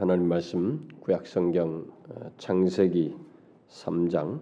[0.00, 3.14] 하나님 말씀 구약 성경 어, 창세기
[3.68, 4.40] 3장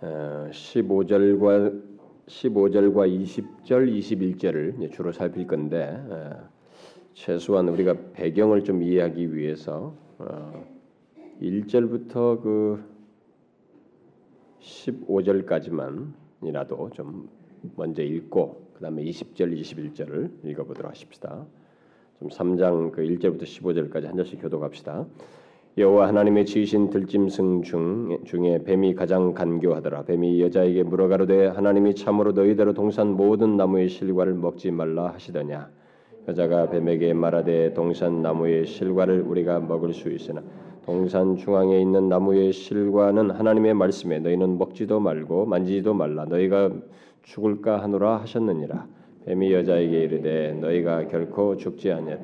[0.00, 1.80] 15절과
[2.26, 6.02] 15절과 20절, 21절을 주로 살필 건데
[7.14, 9.94] 최소한 우리가 배경을 좀 이해하기 위해서
[11.40, 12.84] 1절부터 그
[14.60, 17.28] 15절까지만이라도 좀
[17.76, 21.46] 먼저 읽고 그다음에 20절, 21절을 읽어 보도록 하십시다.
[22.18, 25.06] 좀 3장 그 1절부터 15절까지 한 절씩 교독합시다.
[25.76, 30.02] 여호와 하나님의 지으신 들짐승 중 중에 뱀이 가장 간교하더라.
[30.02, 35.70] 뱀이 여자에게 물어가로되 하나님이 참으로 너희대로 동산 모든 나무의 실과를 먹지 말라 하시더냐.
[36.26, 40.42] 여자가 뱀에게 말하되 동산 나무의 실과를 우리가 먹을 수 있으나
[40.84, 46.24] 동산 중앙에 있는 나무의 실과는 하나님의 말씀에 너희는 먹지도 말고 만지지도 말라.
[46.24, 46.72] 너희가
[47.22, 48.88] 죽을까 하노라 하셨느니라.
[49.28, 52.16] 뱀이 여자에게 이르되 너희가 결코 죽지 아니하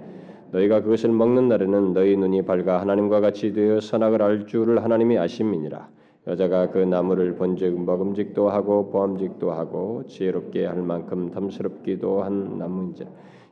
[0.52, 5.88] 너희가 그것을 먹는 날에는 너희 눈이 밝아 하나님과 같이 되어 선악을 알 줄을 하나님이 아심이니라.
[6.28, 13.04] 여자가 그 나무를 본즉 먹음직도 하고 보암직도 하고 지혜롭게 할 만큼 탐스럽기도 한 나무인지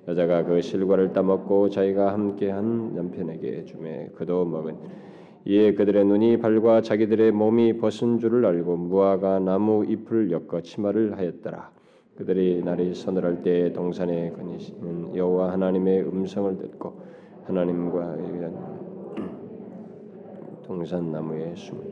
[0.08, 4.76] 여자가 그 실과를 따먹고 자기가 함께한 남편에게 주매 그도 먹은.
[5.44, 11.71] 이에 그들의 눈이 밝아 자기들의 몸이 벗은 줄을 알고 무화과 나무 잎을 엮어 치마를 하였더라
[12.16, 17.00] 그들이 날이 서늘할 때 동산에 거니시는 여호와 하나님의 음성을 듣고
[17.44, 18.16] 하나님과
[20.66, 21.82] 동산 나무에 숨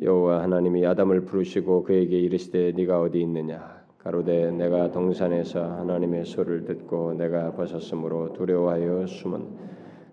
[0.00, 3.82] 여호와 하나님이 아담을 부르시고 그에게 이르시되 네가 어디 있느냐?
[3.98, 9.46] 가로되 내가 동산에서 하나님의 소리를 듣고 내가 벗었으므로 두려워하여 숨은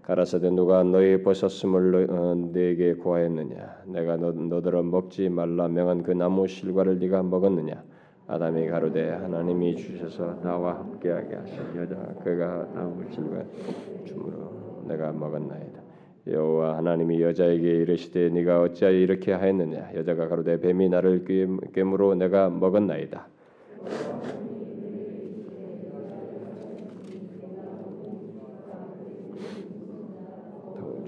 [0.04, 3.84] 가라사대 누가 너희 벗었음을 어, 네게 고하였느냐?
[3.88, 7.84] 내가 너, 너더러 먹지 말라 명한 그 나무 실과를 네가 먹었느냐
[8.32, 13.44] 아담이 가로되 하나님이 주셔서 나와 함께하게 하신 여자 그가 나무 질과
[14.06, 15.82] 주므로 내가 먹었나이다.
[16.28, 21.26] 여호와 하나님이 여자에게 이르시되 네가 어찌하여 이렇게 하였느냐 여자가 가로되 뱀이 나를
[21.74, 23.28] 깨물어 내가 먹었나이다.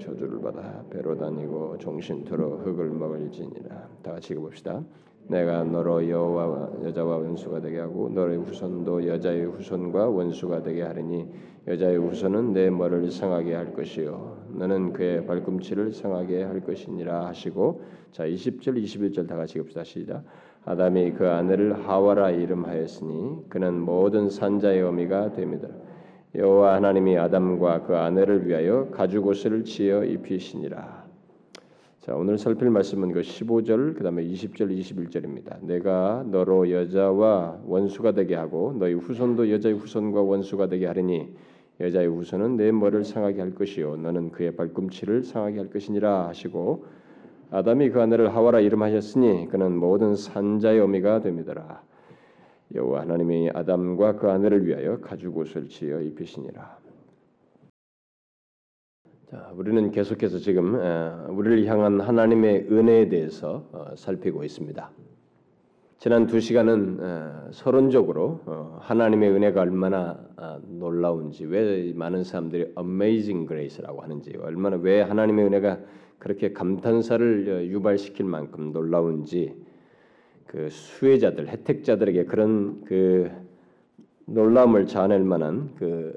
[0.00, 3.88] 저주를 받아 배로 다니고 종신토로 흙을 먹을지니라.
[4.02, 4.82] 다 같이 읽어봅시다.
[5.28, 11.26] 내가 너로 여호와 여자와 원수가 되게 하고 너의 후손도 여자의 후손과 원수가 되게 하리니
[11.68, 14.46] 여자의 후손은 내 머리를 상하게 할 것이요.
[14.54, 19.84] 너는 그의 발꿈치를 상하게 할 것이니라 하시고 자 20절 21절 다 같이 읽읍시다.
[19.84, 20.24] 시작.
[20.64, 25.68] 아담이 그 아내를 하와라 이름하였으니 그는 모든 산자의 어미가 됩니다
[26.34, 31.01] 여호와 하나님이 아담과 그 아내를 위하여 가죽 옷을 지어 입히시니라
[32.02, 35.62] 자, 오늘 살필 말씀은 그 15절 그다음에 20절 21절입니다.
[35.64, 41.32] 내가 너로 여자와 원수가 되게 하고 너희 후손도 여자의 후손과 원수가 되게 하리니
[41.78, 46.86] 여자의 후손은 내 머리를 상하게 할 것이요 너는 그의 발꿈치를 상하게 할 것이니라 하시고
[47.52, 51.84] 아담이 그 아내를 하와라 이름하셨으니 그는 모든 산자의 어미가 됩니다라.
[52.74, 56.81] 여호와 하나님이 아담과 그 아내를 위하여 가죽 옷을 지어 입히시니라.
[59.32, 60.74] 자, 우리는 계속해서 지금
[61.30, 64.90] 우리를 향한 하나님의 은혜에 대해서 어, 살피고 있습니다.
[65.96, 74.02] 지난 두 시간은 서론적으로 어, 하나님의 은혜가 얼마나 아, 놀라운지, 왜 많은 사람들이 Amazing Grace라고
[74.02, 75.78] 하는지, 얼마나 왜 하나님의 은혜가
[76.18, 79.54] 그렇게 감탄사를 어, 유발시킬 만큼 놀라운지,
[80.46, 83.30] 그 수혜자들, 혜택자들에게 그런 그
[84.26, 86.14] 놀라움을 자아낼 만한 그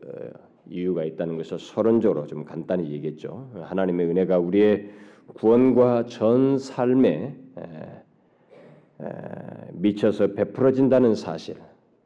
[0.70, 3.50] 이유가 있다는 것을 서론적으로 좀 간단히 얘기했죠.
[3.62, 4.90] 하나님의 은혜가 우리의
[5.36, 7.36] 구원과 전 삶에
[9.74, 11.56] 미쳐서 베풀어진다는 사실,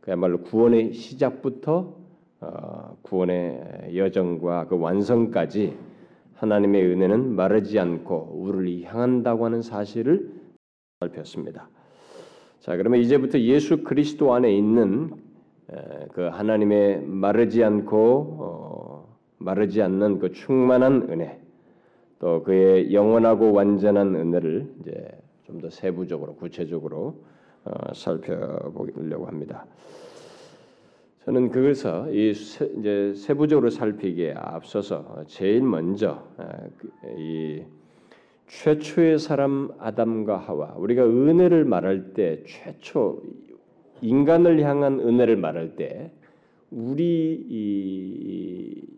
[0.01, 1.99] 그야말로 구원의 시작부터
[2.41, 5.77] 어, 구원의 여정과 그 완성까지
[6.35, 10.31] 하나님의 은혜는 마르지 않고 우리를 향한다고 하는 사실을
[11.01, 11.69] 살폈습니다.
[12.61, 15.11] 자, 그러면 이제부터 예수 그리스도 안에 있는
[16.13, 21.39] 그 하나님의 마르지 않고 어, 마르지 않는 그 충만한 은혜,
[22.19, 25.07] 또 그의 영원하고 완전한 은혜를 이제
[25.49, 27.23] 좀 더 세부적으로 구체적으로
[27.65, 29.65] 어, 살펴보려고 합니다.
[31.25, 36.23] 저는 그것서 이 이제 세부적으로 살피기에 앞서서 제일 먼저
[36.77, 37.63] 그, 이
[38.47, 43.21] 최초의 사람 아담과 하와 우리가 은혜를 말할 때 최초
[44.01, 46.11] 인간을 향한 은혜를 말할 때
[46.71, 47.43] 우리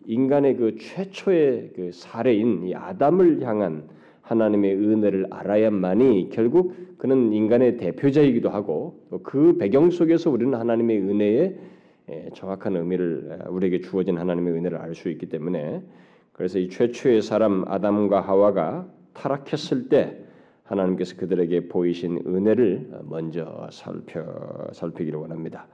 [0.05, 3.83] 인간의 그 최초의 그 사례인 이 아담을 향한
[4.21, 11.57] 하나님의 은혜를 알아야만이 결국 그는 인간의 대표자이기도 하고 그 배경 속에서 우리는 하나님의 은혜의
[12.33, 15.81] 정확한 의미를 우리에게 주어진 하나님의 은혜를 알 수 있기 때문에
[16.33, 20.17] 그래서 이 최초의 사람 아담과 하와가 타락했을 때
[20.71, 24.23] 하나님께서 그들에게 보이신 은혜를 먼저 살펴
[24.71, 25.67] 살피기를 원합니다.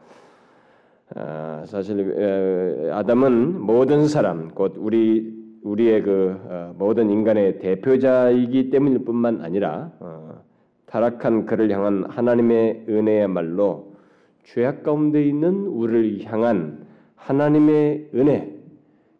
[1.16, 9.42] 아, 사실 아담은 모든 사람 곧 우리 우리의 그 어, 모든 인간의 대표자이기 때문일 뿐만
[9.42, 10.42] 아니라 어,
[10.86, 13.96] 타락한 그를 향한 하나님의 은혜야말로
[14.44, 18.54] 죄악 가운데 있는 우리를 향한 하나님의 은혜,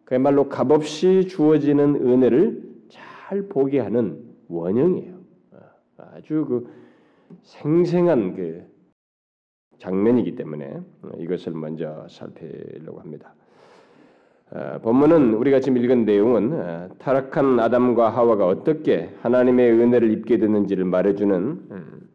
[0.04, 5.17] 그야말로 값없이 주어지는 은혜를 잘 보게 하는 원형이에요.
[5.98, 6.70] 어, 아주 그
[7.42, 8.64] 생생한 그
[9.78, 10.80] 장면이기 때문에
[11.18, 13.34] 이것을 먼저 살피려고 합니다.
[14.50, 20.84] 어, 본문은 우리가 지금 읽은 내용은 어, 타락한 아담과 하와가 어떻게 하나님의 은혜를 입게 됐는지를
[20.84, 21.36] 말해주는
[21.70, 22.08] 음,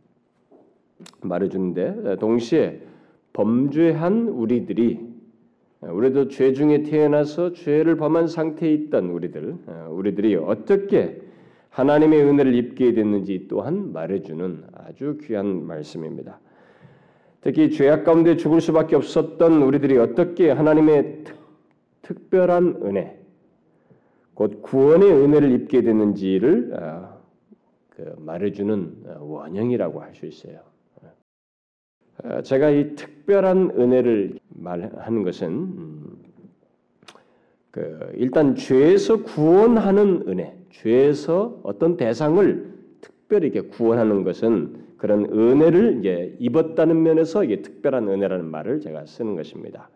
[1.21, 2.81] 말해주는데 어, 동시에
[3.33, 5.13] 범죄한 우리들이
[5.81, 9.57] 우리도 죄 중에 태어나서 죄를 범한 상태에 있던 우리들
[9.89, 11.22] 우리들이 어떻게
[11.73, 16.39] 하나님의 은혜를 입게 됐는지 또한 말해주는 아주 귀한 말씀입니다.
[17.41, 21.43] 특히 죄악 가운데 죽을 수밖에 없었던 우리들이 어떻게 하나님의 특
[22.03, 23.17] 특별한 은혜,
[24.33, 27.17] 곧 구원의 은혜를 입게 되는지를 어,
[27.89, 30.59] 그 말해주는 어, 원형이라고 할 수 있어요.
[32.23, 36.17] 어, 제가 이 특별한 은혜를 말하는 것은 음,
[37.71, 47.03] 그 일단 죄에서 구원하는 은혜, 죄에서 어떤 대상을 특별히 구원하는 것은 그런 은혜를 이제 입었다는
[47.03, 49.89] 면에서 이게 특별한 은혜라는 말을 제가 쓰는 것입니다.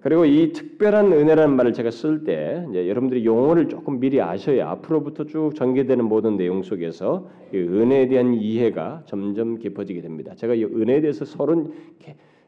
[0.00, 5.52] 그리고 이 특별한 은혜라는 말을 제가 쓸 때 여러분들이 용어를 조금 미리 아셔야 앞으로부터 쭉
[5.54, 10.34] 전개되는 모든 내용 속에서 은혜에 대한 이해가 점점 깊어지게 됩니다.
[10.34, 11.72] 제가 이 은혜에 대해서 서론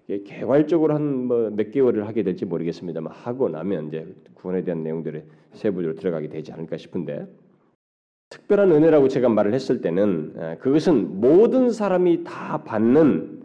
[0.06, 5.99] 개괄적으로 한 뭐 몇 개월을 하게 될지 모르겠습니다만 하고 나면 이제 구원에 대한 내용들을 세부적으로
[5.99, 7.26] 들어가게 되지 않을까 싶은데
[8.31, 13.43] 특별한 은혜라고 제가 말을 했을 때는 그것은 모든 사람이 다 받는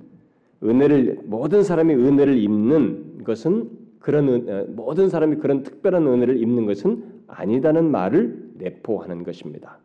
[0.63, 3.69] 은혜를 모든 사람이 은혜를 입는 것은
[3.99, 9.79] 그런 어, 모든 사람이 그런 특별한 은혜를 입는 것은 아니다는 말을 내포하는 것입니다.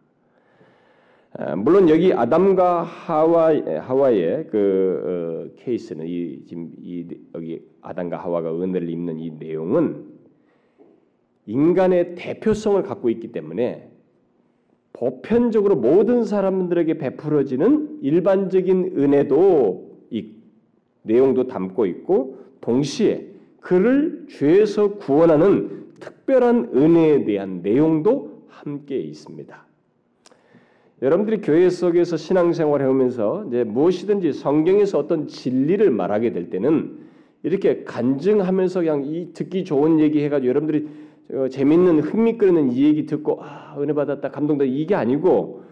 [1.33, 8.55] 아, 물론 여기 아담과 하와 하와의 그 어, 케이스는 이 지금 이 여기 아담과 하와가
[8.55, 10.07] 은혜를 입는 이 내용은
[11.47, 13.91] 인간의 대표성을 갖고 있기 때문에
[14.93, 20.33] 보편적으로 모든 사람들에게 베풀어지는 일반적인 은혜도 이
[21.03, 23.27] 내용도 담고 있고 동시에
[23.61, 29.66] 그를 죄에서 구원하는 특별한 은혜에 대한 내용도 함께 있습니다.
[31.03, 36.99] 여러분들이 교회 속에서 신앙생활 해오면서 이제 무엇이든지 성경에서 어떤 진리를 말하게 될 때는
[37.43, 40.89] 이렇게 간증하면서 그냥 이 듣기 좋은 얘기 해가지고 여러분들이
[41.33, 45.65] 어, 재밌는 흥미끓는 이 얘기 듣고 아 은혜 받았다 감동다 이게 아니고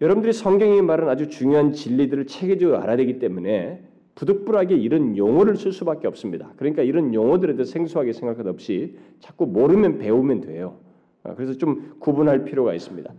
[0.00, 3.82] 여러분들이 성경이 말하는 아주 중요한 진리들을 체계적으로 알아야 되기 때문에
[4.14, 6.52] 부득불하게 이런 용어를 쓸 수밖에 없습니다.
[6.56, 10.76] 그러니까 이런 용어들에 대해 생소하게 생각할 것 없이 자꾸 모르면 배우면 돼요.
[11.22, 13.12] 아, 그래서 좀 구분할 필요가 있습니다.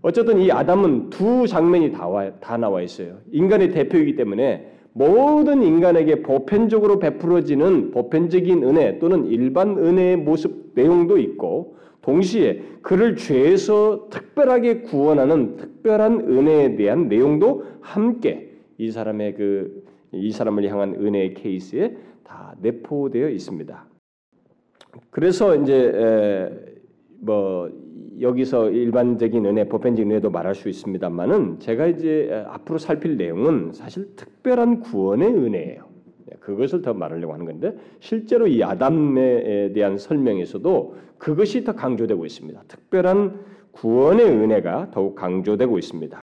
[0.00, 3.18] 어쨌든 이 아담은 두 장면이 다, 와, 다 나와 있어요.
[3.30, 11.76] 인간의 대표이기 때문에 모든 인간에게 보편적으로 베풀어지는 보편적인 은혜 또는 일반 은혜의 모습 내용도 있고
[12.02, 20.68] 동시에 그를 죄에서 특별하게 구원하는 특별한 은혜에 대한 내용도 함께 이 사람의 그 이 사람을
[20.70, 23.86] 향한 은혜의 케이스에 다 내포되어 있습니다.
[25.10, 26.50] 그래서 이제
[27.20, 27.70] 뭐
[28.20, 34.80] 여기서 일반적인 은혜, 보편적인 은혜도 말할 수 있습니다만은 제가 이제 앞으로 살필 내용은 사실 특별한
[34.80, 35.88] 구원의 은혜예요.
[36.26, 42.62] 네, 그것을 더 말하려고 하는 건데 실제로 이 아담에 대한 설명에서도 그것이 더 강조되고 있습니다.
[42.68, 43.40] 특별한
[43.72, 46.20] 구원의 은혜가 더욱 강조되고 있습니다.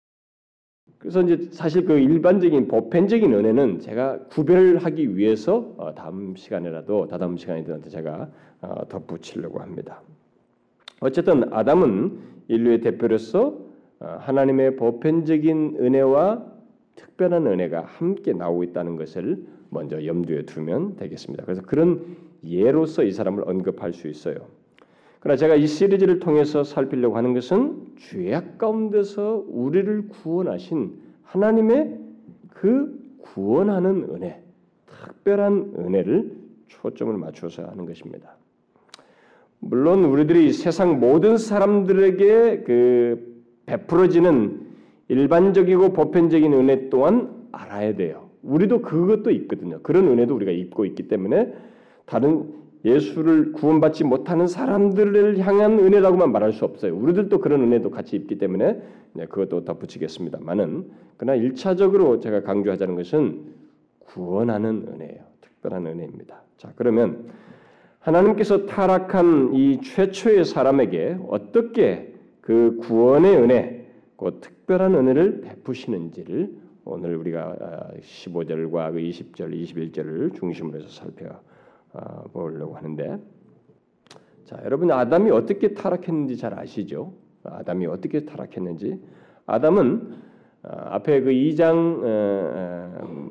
[0.99, 7.81] 그래서 이제 사실 그 일반적인 보편적인 은혜는 제가 구별하기 위해서 어, 다음 시간에라도 다다음 시간에도
[7.89, 8.29] 제가
[8.61, 10.03] 어, 덧붙이려고 합니다.
[11.01, 13.59] 어쨌든 아담은 인류의 대표로서
[14.01, 16.45] 어, 하나님의 보편적인 은혜와
[16.95, 21.45] 특별한 은혜가 함께 나오고 있다는 것을 먼저 염두에 두면 되겠습니다.
[21.45, 24.37] 그래서 그런 예로서 이 사람을 언급할 수 있어요.
[25.21, 31.99] 그러나 제가 이 시리즈를 통해서 살피려고 하는 것은 죄악 가운데서 우리를 구원하신 하나님의
[32.51, 34.43] 그 구원하는 은혜,
[34.87, 36.37] 특별한 은혜를
[36.69, 38.38] 초점을 맞춰서 하는 것입니다.
[39.61, 44.67] 물론 우리들이 세상 모든 사람들에게 그 베풀어지는
[45.09, 48.29] 일반적이고 보편적인 은혜 또한 알아야 돼요.
[48.43, 49.81] 우리도 그것도 있거든요.
[49.83, 51.53] 그런 은혜도 우리가 입고 있기 때문에
[52.07, 56.97] 다른 예수를 구원받지 못하는 사람들을 향한 은혜라고만 말할 수 없어요.
[56.97, 58.81] 우리들도 그런 은혜도 같이 있기 때문에
[59.15, 63.41] 네, 그것도 덧붙이겠습니다만은 그러나 일차적으로 제가 강조하자는 것은
[64.01, 65.21] 구원하는 은혜예요.
[65.41, 66.43] 특별한 은혜입니다.
[66.57, 67.27] 자 그러면
[68.09, 73.87] 하나님께서 타락한 이 최초의 사람에게 어떻게 그 구원의 은혜,
[74.17, 76.51] 그 특별한 은혜를 베푸시는지를
[76.87, 80.89] 오늘 우리가 15절과 20절, 21절을 중심으로 해서
[81.93, 83.19] 살펴보려고 하는데
[84.47, 87.13] 자, 여러분 아담이 어떻게 타락했는지 잘 아시죠?
[87.45, 88.99] 아담이 어떻게 타락했는지
[89.45, 90.29] 아담은
[90.63, 91.75] 어, 앞에 그 2장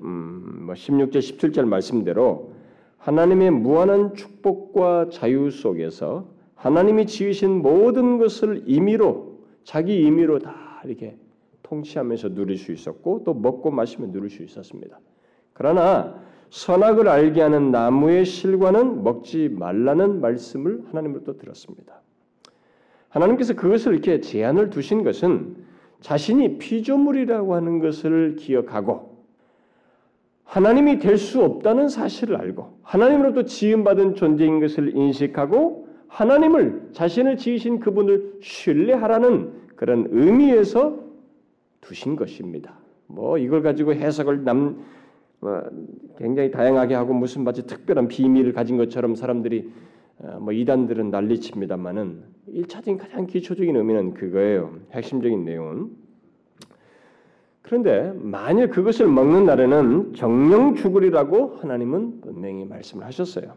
[0.03, 2.56] 음, 뭐 16절, 17절 말씀대로
[2.98, 11.18] 하나님의 무한한 축복과 자유 속에서 하나님이 지으신 모든 것을 임의로 자기 임의로 다 이렇게
[11.63, 15.00] 통치하면서 누릴 수 있었고 또 먹고 마시며 누릴 수 있었습니다.
[15.54, 16.16] 그러나
[16.50, 22.01] 선악을 알게 하는 나무의 실과는 먹지 말라는 말씀을 하나님으로부터 들었습니다.
[23.10, 25.58] 하나님께서 그것을 이렇게 제한을 두신 것은
[26.01, 29.18] 자신이 피조물이라고 하는 것을 기억하고
[30.44, 38.38] 하나님이 될 수 없다는 사실을 알고 하나님으로부터 지음받은 존재인 것을 인식하고 하나님을 자신을 지으신 그분을
[38.41, 40.98] 신뢰하라는 그런 의미에서
[41.82, 42.79] 두신 것입니다.
[43.08, 44.86] 뭐 이걸 가지고 해석을 남
[45.41, 45.62] 어,
[46.17, 49.70] 굉장히 다양하게 하고 무슨 마치 특별한 비밀을 가진 것처럼 사람들이
[50.20, 54.79] 어, 뭐 이단들은 난리칩니다만은 1차적인 가장 기초적인 의미는 그거예요.
[54.94, 55.91] 핵심적인 내용은
[57.67, 63.55] 그런데 만일 그것을 먹는 날에는 정령 죽으리라고 하나님은 분명히 말씀을 하셨어요.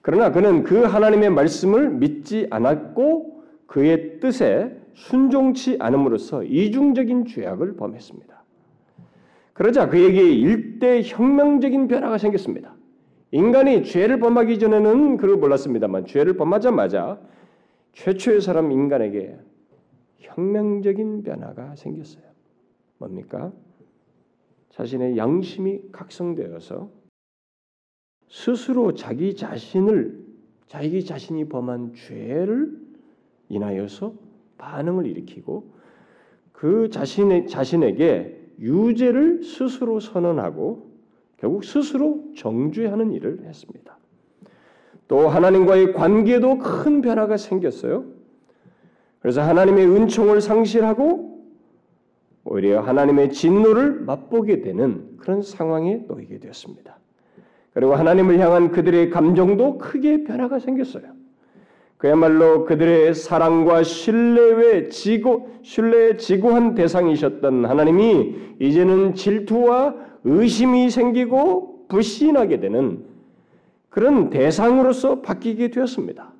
[0.00, 8.42] 그러나 그는 그 하나님의 말씀을 믿지 않았고 그의 뜻에 순종치 않음으로써 이중적인 죄악을 범했습니다.
[9.52, 12.74] 그러자 그에게 일대 혁명적인 변화가 생겼습니다.
[13.30, 17.20] 인간이 죄를 범하기 전에는 그걸 몰랐습니다만 죄를 범하자마자
[17.92, 19.36] 최초의 사람 인간에게
[20.18, 22.31] 혁명적인 변화가 생겼어요.
[23.02, 23.52] 뭡니까?
[24.70, 26.88] 자신의 양심이 각성되어서
[28.28, 30.22] 스스로 자기 자신을
[30.66, 32.80] 자기 자신이 범한 죄를
[33.48, 34.14] 인하여서
[34.56, 35.72] 반응을 일으키고
[36.52, 40.92] 그 자신의 자신에게 유죄를 스스로 선언하고
[41.36, 43.98] 결국 스스로 정죄하는 일을 했습니다.
[45.08, 48.06] 또 하나님과의 관계도 큰 변화가 생겼어요.
[49.18, 51.31] 그래서 하나님의 은총을 상실하고
[52.52, 56.98] 오히려 하나님의 진노를 맛보게 되는 그런 상황에 놓이게 되었습니다.
[57.72, 61.04] 그리고 하나님을 향한 그들의 감정도 크게 변화가 생겼어요.
[61.96, 69.94] 그야말로 그들의 사랑과 신뢰에 지고 신뢰에 지고한 대상이셨던 하나님이 이제는 질투와
[70.24, 73.02] 의심이 생기고 불신하게 되는
[73.88, 76.34] 그런 대상으로서 바뀌게 되었습니다.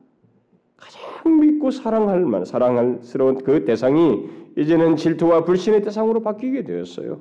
[0.77, 7.21] 가장 믿고 사랑할 만 사랑할스러운 그 대상이 이제는 질투와 불신의 대상으로 바뀌게 되었어요.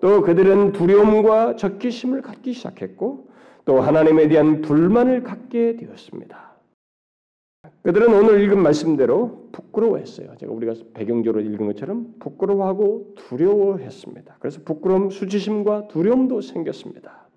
[0.00, 3.28] 또 그들은 두려움과 적기심을 갖기 시작했고
[3.64, 6.50] 또 하나님에 대한 불만을 갖게 되었습니다.
[7.82, 10.34] 그들은 오늘 읽은 말씀대로 부끄러워했어요.
[10.38, 14.36] 제가 우리가 배경적으로 읽은 것처럼 부끄러워하고 두려워했습니다.
[14.38, 17.28] 그래서 부끄러움, 수치심과 두려움도 생겼습니다.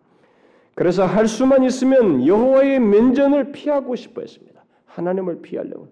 [0.75, 4.63] 그래서 할 수만 있으면 여호와의 면전을 피하고 싶어했습니다.
[4.85, 5.89] 하나님을 피하려고.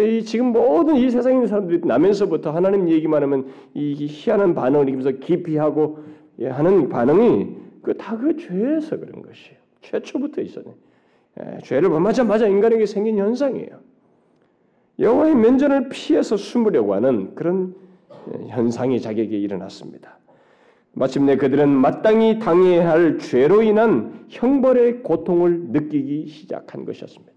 [0.00, 5.18] 이 지금 모든 이 세상에 있는 사람들이 나면서부터 하나님 얘기만 하면 이 희한한 반응을 일으키면서
[5.18, 5.98] 기피하고
[6.42, 9.56] 하는 반응이 그 다그 그 죄에서 그런 것이에요.
[9.82, 10.74] 최초부터 있었네.
[11.40, 13.78] 예, 죄를 범하자마자 인간에게 생긴 현상이에요.
[14.98, 17.74] 여호와의 면전을 피해서 숨으려고 하는 그런
[18.32, 20.18] 예, 현상이 자기에게 일어났습니다.
[20.92, 27.35] 마침내 그들은 마땅히 당해야 할 죄로 인한 형벌의 고통을 느끼기 시작한 것이었습니다.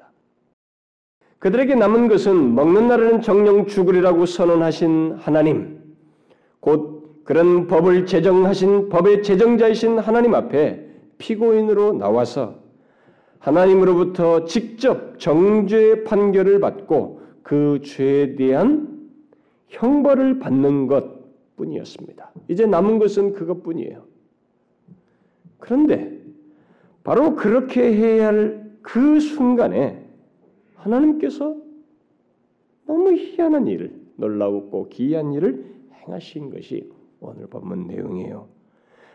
[1.39, 5.79] 그들에게 남은 것은 먹는 날에는 정령 죽으리라고 선언하신 하나님,
[6.59, 10.85] 곧 그런 법을 제정하신 법의 제정자이신 하나님 앞에
[11.17, 12.59] 피고인으로 나와서
[13.39, 18.99] 하나님으로부터 직접 정죄 판결을 받고 그 죄에 대한
[19.67, 21.19] 형벌을 받는 것
[21.55, 22.31] 뿐이었습니다.
[22.49, 24.03] 이제 남은 것은 그것뿐이에요.
[25.57, 26.19] 그런데
[27.03, 29.98] 바로 그렇게 해야 할 그 순간에
[30.79, 31.55] 하나님께서
[32.85, 35.65] 너무 희한한 일을 놀라웠고 기이한 일을
[36.01, 38.47] 행하신 것이 오늘 본문 내용이에요.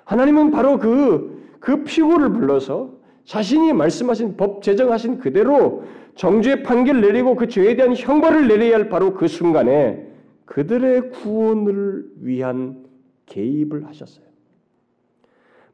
[0.04, 2.92] 하나님은 바로 그, 그 피고를 불러서
[3.24, 9.14] 자신이 말씀하신 법 제정하신 그대로 정죄 판결 내리고 그 죄에 대한 형벌을 내려야 할 바로
[9.14, 10.06] 그 순간에
[10.44, 12.84] 그들의 구원을 위한
[13.26, 14.24] 개입을 하셨어요.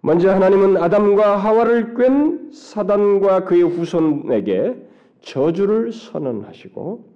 [0.00, 4.89] 먼저 하나님은 아담과 하와를 꿰 사단과 그의 후손에게
[5.22, 7.10] 저주를 선언하시고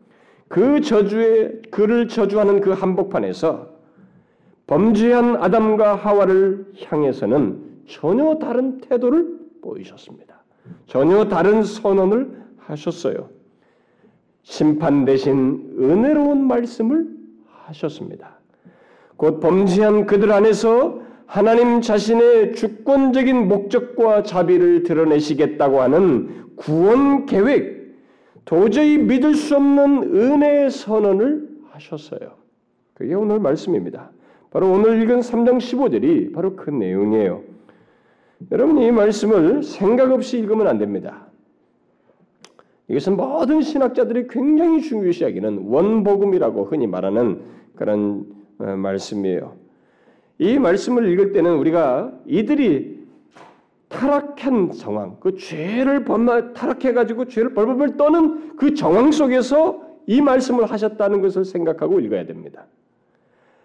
[0.49, 3.75] 그 저주에 그를 저주하는 그 한복판에서
[4.67, 10.43] 범죄한 아담과 하와를 향해서는 전혀 다른 태도를 보이셨습니다.
[10.87, 13.29] 전혀 다른 선언을 하셨어요.
[14.43, 17.09] 심판 대신 은혜로운 말씀을
[17.67, 18.39] 하셨습니다.
[19.17, 27.74] 곧 범죄한 그들 안에서 하나님 자신의 주권적인 목적과 자비를 드러내시겠다고 하는 구원 계획,
[28.45, 32.35] 도저히 믿을 수 없는 은혜의 선언을 하셨어요.
[32.95, 34.11] 그게 오늘 말씀입니다.
[34.51, 37.43] 바로 오늘 읽은 3장 15절이 바로 그 내용이에요.
[38.53, 41.27] 여러분 이 말씀을 생각 없이 읽으면 안 됩니다.
[42.89, 47.41] 이것은 모든 신학자들이 굉장히 중요시 하기는 원복음이라고 흔히 말하는
[47.75, 48.27] 그런
[48.59, 49.57] 어, 말씀이에요.
[50.39, 52.94] 이 말씀을 읽을 때는 우리가 이들이
[53.95, 61.23] 타락한 상황, 그 죄를 범 타락해가지고 죄를 벌벌벌 떠는 그 정황 속에서 이 말씀을 하셨다는
[61.23, 62.67] 것을 생각하고 읽어야 됩니다.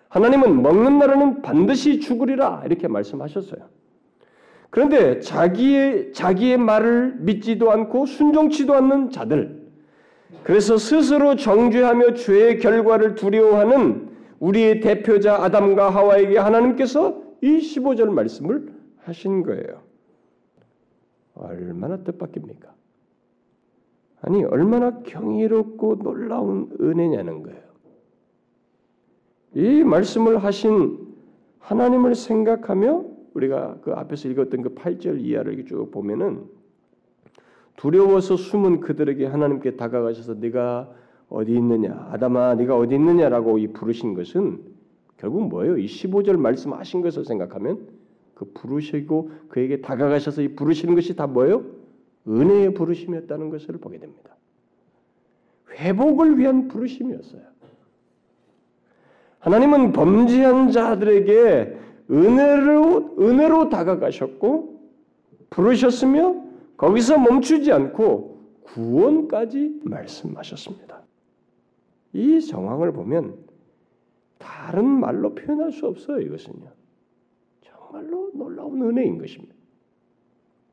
[0.09, 3.62] 하나님은 먹는 날에는 반드시 죽으리라 이렇게 말씀하셨어요.
[4.69, 9.67] 그런데 자기의 자기의 말을 믿지도 않고 순종치도 않는 자들,
[10.43, 14.09] 그래서 스스로 정죄하며 죄의 결과를 두려워하는
[14.39, 18.71] 우리의 대표자 아담과 하와에게 하나님께서 이 15절 말씀을
[19.03, 19.88] 하신 거예요.
[21.39, 22.74] 얼마나 뜻밖입니까?
[24.22, 27.62] 아니 얼마나 경이롭고 놀라운 은혜냐는 거예요.
[29.55, 31.08] 이 말씀을 하신
[31.60, 36.46] 하나님을 생각하며 우리가 그 앞에서 읽었던 그 8절 이하를 쭉 보면은
[37.77, 40.91] 두려워서 숨은 그들에게 하나님께 다가가셔서 네가
[41.29, 44.60] 어디 있느냐 아담아 네가 어디 있느냐라고 이 부르신 것은
[45.17, 45.77] 결국 뭐예요?
[45.77, 47.88] 이 15절 말씀하신 것을 생각하면
[48.39, 51.65] 그 부르시고 그에게 다가가셔서 이 부르시는 것이 다 뭐예요?
[52.25, 54.38] 은혜의 부르심이었다는 것을 보게 됩니다.
[55.72, 57.41] 회복을 위한 부르심이었어요.
[59.39, 61.77] 하나님은 범죄한 자들에게
[62.09, 64.87] 은혜로 은혜로 다가가셨고
[65.50, 66.42] 부르셨으며
[66.77, 71.01] 거기서 멈추지 않고 구원까지 말씀하셨습니다.
[72.14, 73.35] 이 정황을 보면
[74.37, 76.22] 다른 말로 표현할 수 없어요.
[76.22, 76.78] 이것은요.
[77.90, 79.54] 정말로 놀라운 은혜인 것입니다.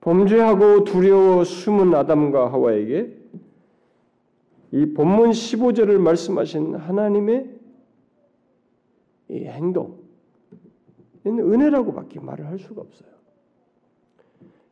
[0.01, 3.17] 범죄하고 두려워 숨은 아담과 하와에게
[4.73, 7.51] 이 본문 15절을 말씀하신 하나님의
[9.31, 9.99] 이 행동,
[11.27, 13.09] 은혜라고밖에 말을 할 수가 없어요.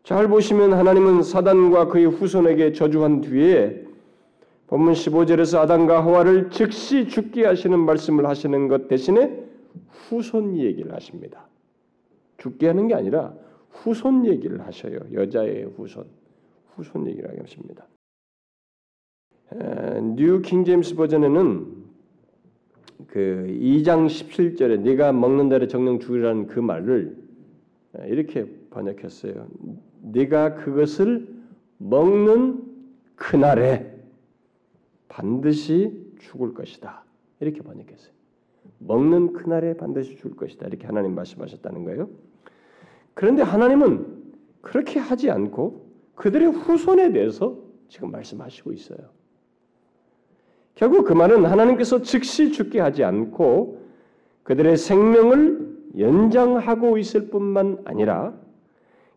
[0.05, 3.85] 잘 보시면 하나님은 사단과 그의 후손에게 저주한 뒤에
[4.67, 9.43] 본문 15절에서 아담과 하와를 즉시 죽게 하시는 말씀을 하시는 것 대신에
[9.89, 11.49] 후손 얘기를 하십니다.
[12.38, 13.35] 죽게 하는 게 아니라
[13.70, 14.99] 후손 얘기를 하셔요.
[15.12, 16.07] 여자의 후손,
[16.75, 17.87] 후손 얘기를 하십니다.
[20.17, 21.85] New King James Version에는
[23.07, 27.16] 그 2장 17절에 네가 먹는 대로 정녕 죽으라는 그 말을
[28.07, 29.47] 이렇게 번역했어요.
[30.03, 31.29] 네가 그것을
[31.79, 32.62] 먹는
[33.16, 33.94] 그날에
[35.09, 37.05] 반드시 죽을 것이다.
[37.40, 38.12] 이렇게 번역했어요.
[38.79, 40.66] 먹는 그날에 반드시 죽을 것이다.
[40.66, 42.09] 이렇게 하나님 말씀하셨다는 거예요.
[43.14, 44.07] 그런데 하나님은
[44.61, 48.98] 그렇게 하지 않고 그들의 후손에 대해서 지금 말씀하시고 있어요.
[50.74, 53.83] 결국 그 말은 하나님께서 즉시 죽게 하지 않고
[54.42, 58.35] 그들의 생명을 연장하고 있을 뿐만 아니라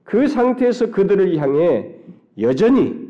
[0.03, 1.95] 그 상태에서 그들을 향해
[2.39, 3.07] 여전히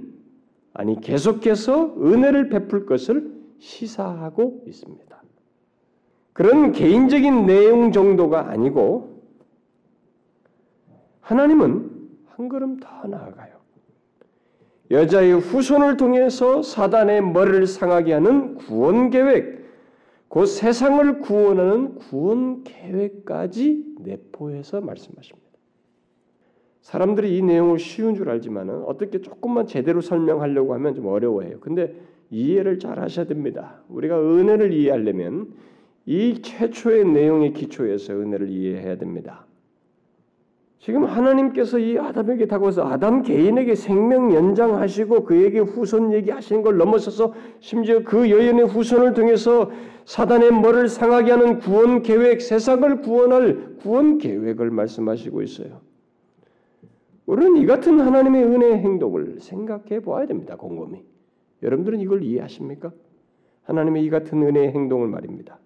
[0.74, 5.07] 아니 계속해서 은혜를 베풀 것을 시사하고 있습니다.
[6.38, 9.24] 그런 개인적인 내용 정도가 아니고
[11.20, 11.90] 하나님은
[12.28, 13.56] 한 걸음 더 나아가요.
[14.92, 19.66] 여자의 후손을 통해서 사단의 머리를 상하게 하는 구원 계획,
[20.30, 25.48] 그 세상을 구원하는 구원 계획까지 내포해서 말씀하십니다.
[26.82, 31.62] 사람들이 이 내용을 쉬운 줄 알지만은 어떻게 조금만 제대로 설명하려고 하면 좀 어려워해요.
[31.62, 31.96] 근데
[32.30, 33.82] 이해를 잘 하셔야 됩니다.
[33.90, 35.48] 우리가 은혜를 이해하려면
[36.08, 39.46] 이 최초의 내용의 기초에서 은혜를 이해해야 됩니다.
[40.80, 48.04] 지금 하나님께서 이 아담에게 다가와서 아담 개인에게 생명 연장하시고 그에게 후손 얘기하시는 걸 넘어서서 심지어
[48.04, 49.70] 그 여인의 후손을 통해서
[50.06, 55.82] 사단의 머리를 상하게 하는 구원 계획, 세상을 구원할 구원 계획을 말씀하시고 있어요.
[57.26, 60.56] 우리는 이 같은 하나님의 은혜의 행동을 생각해 보아야 됩니다.
[60.56, 61.04] 곰곰이.
[61.64, 62.94] 여러분들은 이걸 이해하십니까?
[63.64, 65.60] 하나님의 이 같은 은혜의 행동을 말입니다.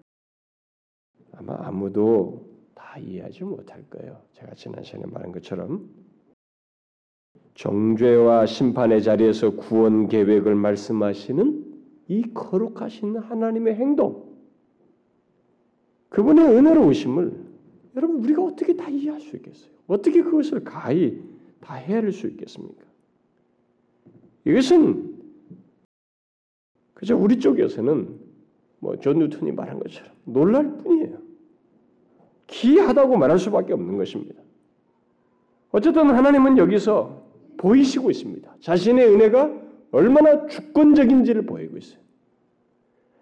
[1.46, 4.20] 아마 아무도 다다 이해하지 못할 거예요.
[4.34, 5.88] 제가 지난 시간에 말한 것처럼
[7.54, 11.72] 정죄와 심판의 자리에서 구원 계획을 말씀하시는
[12.08, 14.32] 이 거룩하신 하나님의 행동,
[16.10, 17.52] 그분의 은혜로우심을
[17.96, 19.70] 여러분 우리가 어떻게 다 이해할 수 있겠어요?
[19.86, 21.22] 어떻게 그것을 가히
[21.60, 22.84] 다 헤아릴 수 있겠습니까?
[24.44, 25.12] 이것은
[26.94, 28.20] 그저 우리 쪽에서는
[28.80, 31.21] 뭐 존 뉴턴이 말한 것처럼 놀랄 뿐이에요.
[32.52, 34.40] 기이하다고 말할 수밖에 없는 것입니다.
[35.70, 37.22] 어쨌든 하나님은 여기서
[37.56, 38.56] 보이시고 있습니다.
[38.60, 39.50] 자신의 은혜가
[39.90, 42.00] 얼마나 주권적인지를 보이고 있어요.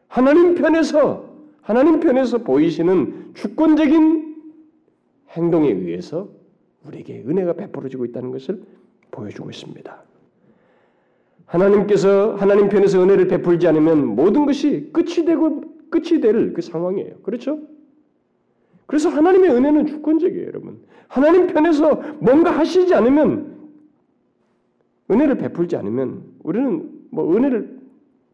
[0.08, 1.30] 하나님 편에서
[1.62, 4.36] 하나님 편에서 보이시는 주권적인
[5.30, 6.28] 행동에 의해서
[6.86, 8.62] 우리에게 은혜가 베풀어지고 있다는 것을
[9.12, 10.02] 보여주고 있습니다.
[11.46, 17.16] 하나님께서 하나님 편에서 은혜를 베풀지 않으면 모든 것이 끝이 되고 끝이 될 그 상황이에요.
[17.22, 17.60] 그렇죠?
[18.90, 20.84] 그래서 하나님의 은혜는 주권적이에요, 여러분.
[21.06, 23.70] 하나님 편에서 뭔가 하시지 않으면
[25.08, 27.78] 은혜를 베풀지 않으면 우리는 뭐 은혜를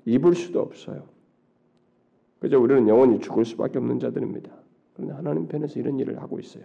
[0.07, 1.09] 입을 수도 없어요.
[2.39, 4.51] 그저 우리는 영원히 죽을 수밖에 없는 자들입니다.
[4.95, 6.65] 그런데 하나님 편에서 이런 일을 하고 있어요.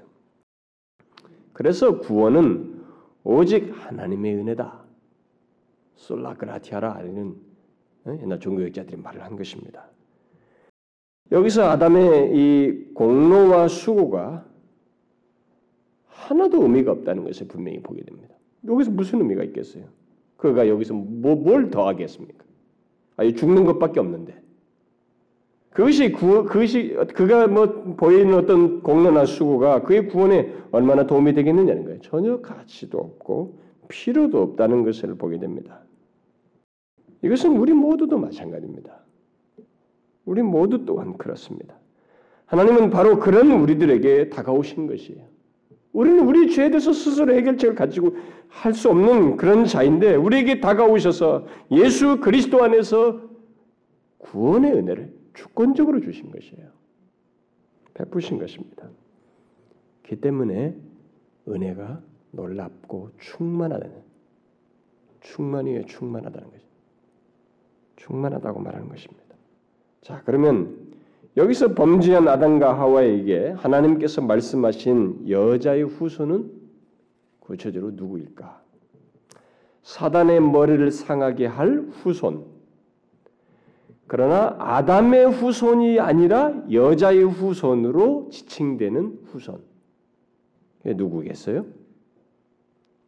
[1.51, 2.81] 그래서 구원은
[3.25, 4.85] 오직 하나님의 은혜다.
[5.95, 7.35] 솔라그라티아라는
[8.05, 8.17] 어?
[8.21, 9.90] 옛날 종교학자들이 말을 한 것입니다.
[11.31, 14.45] 여기서 아담의 이 공로와 수고가
[16.07, 18.35] 하나도 의미가 없다는 것을 분명히 보게 됩니다.
[18.67, 19.85] 여기서 무슨 의미가 있겠어요?
[20.37, 22.43] 그가 여기서 뭐, 뭘 더하겠습니까?
[23.17, 24.41] 아니 죽는 것밖에 없는데
[25.71, 31.99] 그것이 구, 그것이 그가 뭐 보이는 어떤 공로나 수고가 그의 구원에 얼마나 도움이 되겠느냐는 거예요.
[32.01, 35.81] 전혀 가치도 없고 필요도 없다는 것을 보게 됩니다.
[37.21, 39.00] 이것은 우리 모두도 마찬가지입니다.
[40.25, 41.75] 우리 모두 또한 그렇습니다.
[42.45, 45.25] 하나님은 바로 그런 우리들에게 다가오신 것이에요.
[45.93, 48.15] 우리는 우리 죄에 대해서 스스로 해결책을 가지고
[48.47, 53.21] 할 수 없는 그런 자인데 우리에게 다가오셔서 예수 그리스도 안에서
[54.19, 56.69] 구원의 은혜를 주권적으로 주신 것이에요.
[57.93, 58.89] 베푸신 것입니다.
[60.03, 60.75] 그 때문에
[61.47, 63.95] 은혜가 놀랍고 충만하다는
[65.21, 66.65] 충만이에 충만하다는 것이
[67.95, 69.20] 충만하다고 말하는 것입니다.
[70.01, 70.77] 자, 그러면
[71.37, 76.51] 여기서 범죄한 아담과 하와에게 하나님께서 말씀하신 여자의 후손은
[77.39, 78.61] 구체적으로 누구일까?
[79.83, 82.45] 사단의 머리를 상하게 할 후손.
[84.07, 89.61] 그러나 아담의 후손이 아니라 여자의 후손으로 지칭되는 후손.
[90.83, 91.65] 누구겠어요?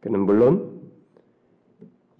[0.00, 0.73] 그는 물론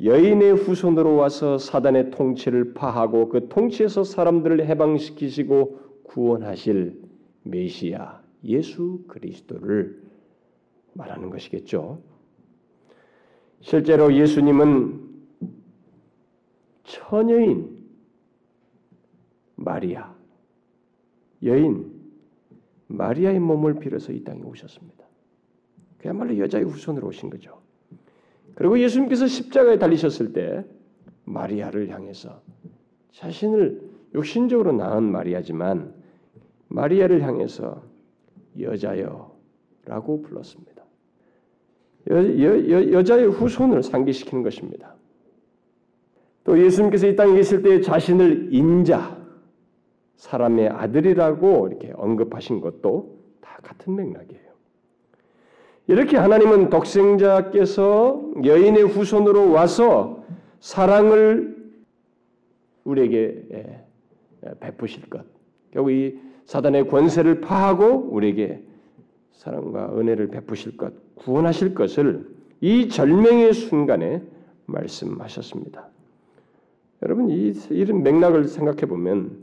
[0.05, 7.01] 여인의 후손으로 와서 사단의 통치를 파하고 그 통치에서 사람들을 해방시키시고 구원하실
[7.45, 10.03] 메시아 예수 그리스도를
[10.93, 12.03] 말하는 것이겠죠.
[13.61, 15.01] 실제로 예수님은
[16.83, 17.83] 처녀인
[19.57, 20.15] 마리아
[21.43, 21.91] 여인
[22.89, 25.03] 마리아의 몸을 빌어서 이 땅에 오셨습니다.
[25.97, 27.64] 그야말로 여자의 후손으로 오신 거죠.
[28.55, 30.65] 그리고 예수님께서 십자가에 달리셨을 때
[31.25, 32.41] 마리아를 향해서
[33.13, 33.83] 자신을
[34.15, 35.93] 육신적으로 낳은 마리아지만
[36.69, 37.83] 마리아를 향해서
[38.59, 40.85] 여자여라고 불렀습니다.
[42.11, 44.95] 여, 여, 여, 자의 후손을 상기시키는 것입니다.
[46.45, 49.17] 또 예수님께서 이 땅에 계실 때 자신을 인자,
[50.17, 54.44] 사람의 아들이라고 이렇게 언급하신 것도 다 같은 맥락이에요.
[55.87, 60.25] 이렇게 하나님은 독생자께서 여인의 후손으로 와서
[60.61, 61.55] 사랑을
[62.85, 63.85] 우리에게 예,
[64.47, 65.25] 예, 베푸실 것.
[65.73, 68.63] 결국 이 사단의 권세를 파하고 우리에게
[69.33, 72.29] 사랑과 은혜를 베푸실 것, 구원하실 것을
[72.61, 74.23] 이 절명의 순간에
[74.67, 75.89] 말씀하셨습니다.
[77.03, 79.37] 여러분 이 이런 맥락을 생각해 보면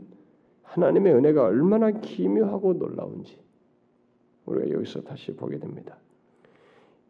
[0.64, 3.38] 하나님의 은혜가 얼마나 기묘하고 놀라운지
[4.46, 5.96] 우리가 여기서 다시 보게 됩니다.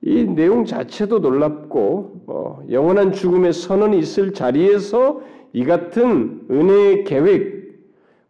[0.03, 7.63] 이 내용 자체도 놀랍고 어, 영원한 죽음의 선언이 있을 자리에서 이 같은 은혜의 계획,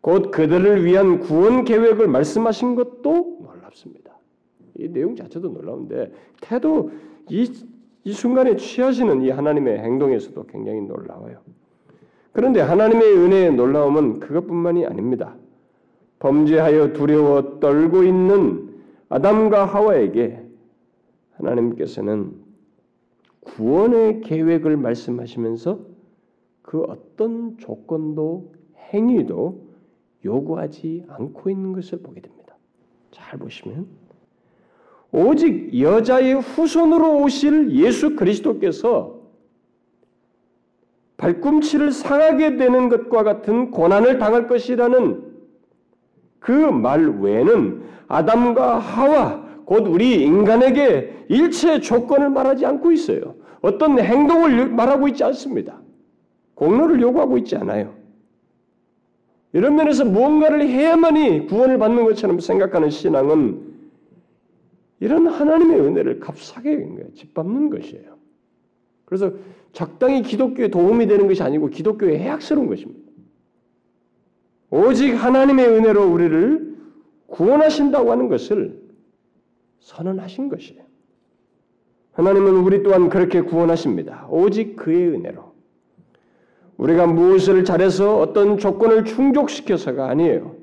[0.02, 4.18] 곧 그들을 위한 구원 계획을 말씀하신 것도 놀랍습니다.
[4.78, 6.90] 이 내용 자체도 놀라운데 태도
[7.30, 7.50] 이,
[8.04, 11.38] 이 순간에 취하시는 이 하나님의 행동에서도 굉장히 놀라워요.
[12.32, 15.36] 그런데 하나님의 은혜의 놀라움은 그것뿐만이 아닙니다.
[16.18, 18.70] 범죄하여 두려워 떨고 있는
[19.08, 20.41] 아담과 하와에게
[21.36, 22.32] 하나님께서는
[23.40, 25.80] 구원의 계획을 말씀하시면서
[26.62, 28.52] 그 어떤 조건도
[28.92, 29.72] 행위도
[30.24, 32.56] 요구하지 않고 있는 것을 보게 됩니다.
[33.10, 33.86] 잘 보시면
[35.10, 39.20] 오직 여자의 후손으로 오실 예수 그리스도께서
[41.16, 45.32] 발꿈치를 상하게 되는 것과 같은 고난을 당할 것이라는
[46.40, 53.34] 그 말 외에는 아담과 하와 곧 우리 인간에게 일체 조건을 말하지 않고 있어요.
[53.60, 55.80] 어떤 행동을 말하고 있지 않습니다.
[56.54, 57.94] 공로를 요구하고 있지 않아요.
[59.52, 63.72] 이런 면에서 무언가를 해야만이 구원을 받는 것처럼 생각하는 신앙은
[65.00, 68.16] 이런 하나님의 은혜를 값싸게 짓밟는 것이에요.
[69.04, 69.32] 그래서
[69.72, 73.00] 적당히 기독교에 도움이 되는 것이 아니고 기독교에 해악스러운 것입니다.
[74.70, 76.76] 오직 하나님의 은혜로 우리를
[77.26, 78.81] 구원하신다고 하는 것을
[79.82, 80.82] 선언하신 것이에요.
[82.12, 84.26] 하나님은 우리 또한 그렇게 구원하십니다.
[84.30, 85.52] 오직 그의 은혜로.
[86.76, 90.56] 우리가 무엇을 잘해서 어떤 조건을 충족시켜서가 아니에요.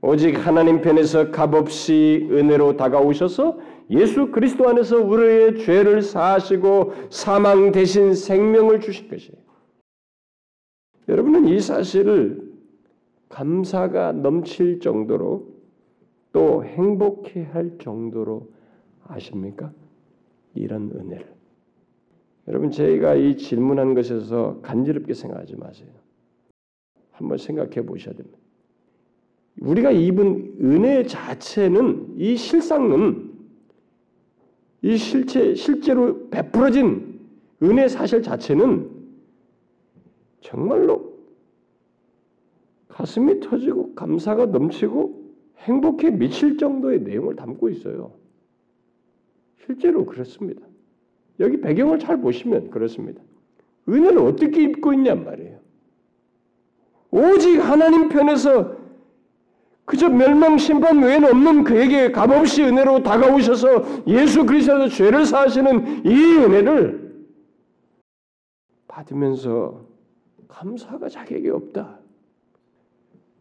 [0.00, 3.58] 오직 하나님 편에서 값없이 은혜로 다가오셔서
[3.90, 9.36] 예수 그리스도 안에서 우리의 죄를 사하시고 사망 대신 생명을 주신 것이에요.
[11.08, 12.52] 여러분은 이 사실을
[13.28, 15.57] 감사가 넘칠 정도로
[16.32, 18.48] 또 행복해 할 정도로
[19.04, 19.72] 아십니까?
[20.54, 21.38] 이런 은혜를.
[22.48, 25.88] 여러분 저희가 이 질문한 것에서 간지럽게 생각하지 마세요.
[27.12, 28.38] 한번 생각해 보셔야 됩니다.
[29.60, 33.32] 우리가 입은 은혜 자체는 이 실상은
[34.82, 37.20] 이 실체 실제로 베풀어진
[37.62, 38.88] 은혜 사실 자체는
[40.40, 41.18] 정말로
[42.88, 45.07] 가슴이 터지고 감사가 넘치고
[45.68, 48.12] 행복에 미칠 정도의 내용을 담고 있어요.
[49.66, 50.66] 실제로 그렇습니다.
[51.40, 53.22] 여기 배경을 잘 보시면 그렇습니다.
[53.88, 55.58] 은혜를 어떻게 입고 있냔 말이에요.
[57.10, 58.76] 오직 하나님 편에서
[59.84, 67.26] 그저 멸망 심판 외에는 없는 그에게 값없이 은혜로 다가오셔서 예수 그리스도의 죄를 사하시는 이 은혜를
[68.86, 69.86] 받으면서
[70.48, 72.00] 감사가 자격이 없다.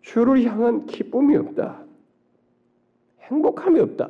[0.02, 1.87] 주를 향한 기쁨이 없다.
[3.28, 4.10] 행복함이 없다.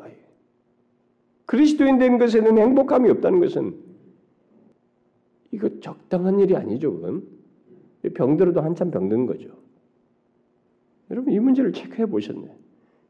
[1.45, 3.75] 그리스도인 된 것에는 행복함이 없다는 것은
[5.51, 6.93] 이거 적당한 일이 아니죠.
[6.93, 7.23] 그건
[8.13, 9.49] 병들어도 한참 병든 거죠.
[11.09, 12.47] 여러분 이 문제를 체크해 보셨네.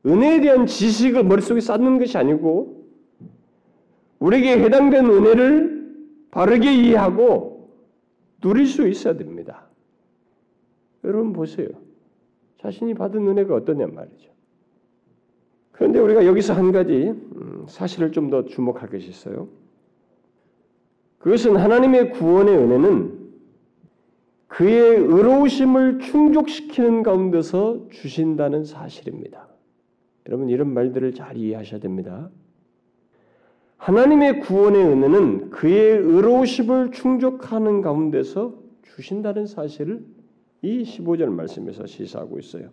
[0.06, 2.86] 은혜에 대한 지식을 머릿속에 쌓는 것이 아니고
[4.20, 5.78] 우리에게 해당된 은혜를
[6.32, 7.72] 바르게 이해하고
[8.42, 9.68] 누릴 수 있어야 됩니다.
[11.04, 11.68] 여러분 보세요.
[12.60, 14.37] 자신이 받은 은혜가 어떠냐 말이죠.
[15.78, 19.48] 그런데 우리가 여기서 한 가지 음, 사실을 좀 더 주목할 것이 있어요.
[21.20, 23.18] 그것은 하나님의 구원의 은혜는
[24.48, 29.48] 그의 의로우심을 충족시키는 가운데서 주신다는 사실입니다.
[30.28, 32.30] 여러분 이런 말들을 잘 이해하셔야 됩니다.
[33.78, 40.04] 하나님의 구원의 은혜는 그의 의로우심을 충족하는 가운데서 주신다는 사실을
[40.64, 42.70] 이 15절 말씀에서 시사하고 있어요.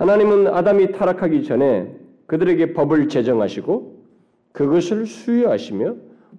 [0.00, 1.94] 하나님은 아담이 타락하기 전에
[2.26, 4.00] 그들에게 법을 제정하시고
[4.52, 5.94] 그것을 수여하시며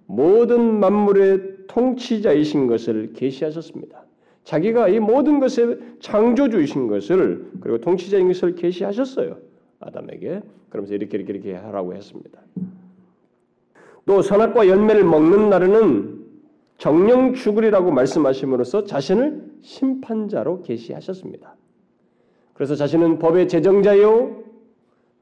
[0.07, 4.03] 모든 만물의 통치자이신 것을 계시하셨습니다.
[4.45, 9.37] 자기가 이 모든 것의 창조주이신 것을 그리고 통치자인 것을 계시하셨어요.
[9.79, 10.41] 아담에게.
[10.69, 12.39] 그러면서 이렇게 이렇게 이렇게 하라고 했습니다.
[14.07, 16.25] 또 선악과 열매를 먹는 날에는
[16.79, 21.55] 정령 죽으리라고 말씀하심으로써 자신을 심판자로 계시하셨습니다.
[22.61, 24.43] 그래서 자신은 법의 제정자요,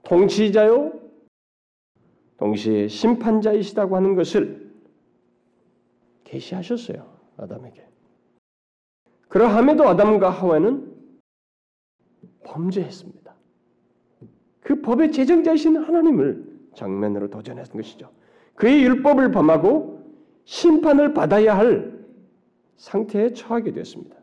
[0.03, 0.91] 통치자요,
[2.35, 4.69] 동시에 심판자이시다고 하는 것을
[6.25, 7.09] 계시하셨어요.
[7.37, 7.87] 아담에게.
[9.29, 10.93] 그러함에도 아담과 하와는
[12.43, 13.33] 범죄했습니다.
[14.59, 16.43] 그 법의 제정자이신 하나님을
[16.75, 18.11] 정면으로 도전했던 것이죠.
[18.55, 20.03] 그의 율법을 범하고
[20.43, 22.05] 심판을 받아야 할
[22.75, 24.17] 상태에 처하게 되었습니다.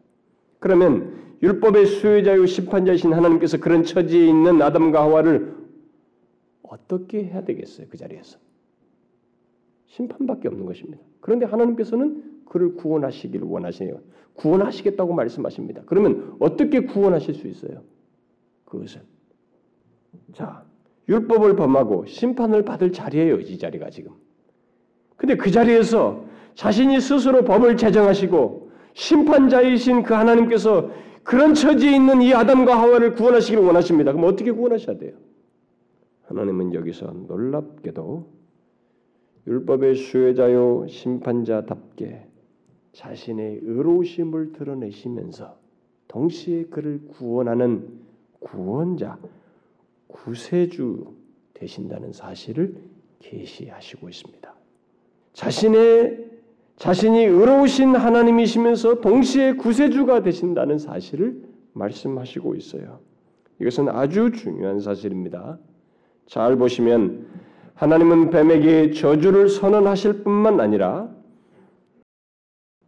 [0.59, 5.55] 그러면 율법의 수혜자요 심판자이신 하나님께서 그런 처지에 있는 아담과 하와를
[6.63, 7.87] 어떻게 해야 되겠어요?
[7.91, 8.39] 그 자리에서
[9.87, 11.03] 심판밖에 없는 것입니다.
[11.21, 14.01] 그런데 하나님께서는 그를 구원하시기를 원하시네요.
[14.35, 15.83] 구원하시겠다고 말씀하십니다.
[15.87, 17.83] 그러면 어떻게 구원하실 수 있어요?
[18.65, 19.03] 그것은
[20.33, 20.65] 자
[21.09, 23.41] 율법을 범하고 심판을 받을 자리예요.
[23.41, 24.13] 이 자리가 지금.
[25.17, 30.91] 근데 그 자리에서 자신이 스스로 법을 제정하시고 심판자이신 그 하나님께서
[31.27, 34.13] 그런 처지에 있는 이 아담과 하와를 구원하시기를 원하십니다.
[34.13, 35.17] 그럼 어떻게 구원하셔야 돼요?
[36.27, 38.25] 하나님은 여기서 놀랍게도
[39.49, 42.29] 율법의 수혜자요 심판자답게
[42.93, 45.59] 자신의 의로우심을 드러내시면서
[46.07, 47.89] 동시에 그를 구원하는
[48.39, 49.19] 구원자,
[50.07, 51.13] 구세주
[51.55, 52.77] 되신다는 사실을
[53.19, 54.55] 계시하시고 있습니다.
[55.33, 56.36] 자신의
[56.77, 63.01] 자신이 의로우신 하나님이시면서 동시에 구세주가 되신다는 사실을 말씀하시고 있어요.
[63.61, 65.59] 이것은 아주 중요한 사실입니다.
[66.27, 67.27] 잘 보시면
[67.75, 71.09] 하나님은 뱀에게 저주를 선언하실 뿐만 아니라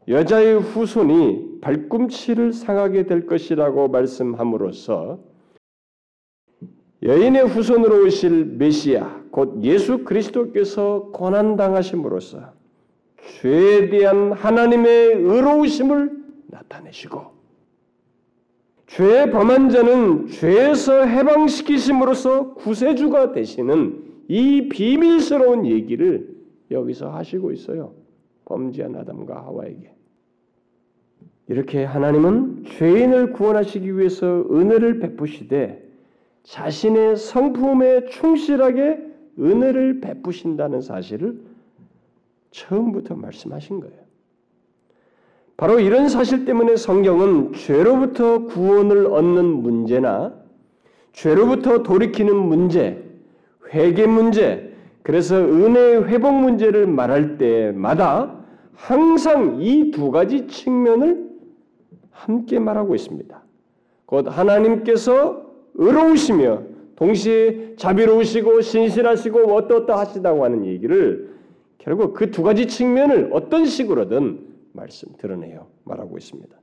[0.06, 5.18] 여자의 후손이 발꿈치를 상하게 될 것이라고 말씀함으로써
[7.02, 12.57] 여인의 후손으로 오실 메시아 곧 예수 그리스도께서 고난 당하심으로써
[13.40, 17.38] 죄에 대한 하나님의 의로우심을 나타내시고
[18.86, 26.36] 죄 범한 자는 죄에서 해방시키심으로써 구세주가 되시는 이 비밀스러운 얘기를
[26.70, 27.94] 여기서 하시고 있어요.
[28.44, 29.92] 범죄한 아담과 하와에게.
[31.48, 35.86] 이렇게 하나님은 죄인을 구원하시기 위해서 은혜를 베푸시되
[36.42, 38.98] 자신의 성품에 충실하게
[39.38, 41.40] 은혜를 베푸신다는 사실을
[42.50, 43.96] 처음부터 말씀하신 거예요.
[45.56, 50.32] 바로 이런 사실 때문에 성경은 죄로부터 구원을 얻는 문제나
[51.12, 53.02] 죄로부터 돌이키는 문제,
[53.72, 58.36] 회개 문제, 그래서 은혜의 회복 문제를 말할 때마다
[58.74, 61.28] 항상 이 두 가지 측면을
[62.10, 63.42] 함께 말하고 있습니다.
[64.06, 65.42] 곧 하나님께서
[65.74, 66.62] 의로우시며
[66.94, 71.36] 동시에 자비로우시고 신실하시고 어떠어떠 하시다고 하는 얘기를
[71.78, 74.40] 결국 그 두 가지 측면을 어떤 식으로든
[74.72, 76.54] 말씀 드러내요 말하고 있습니다.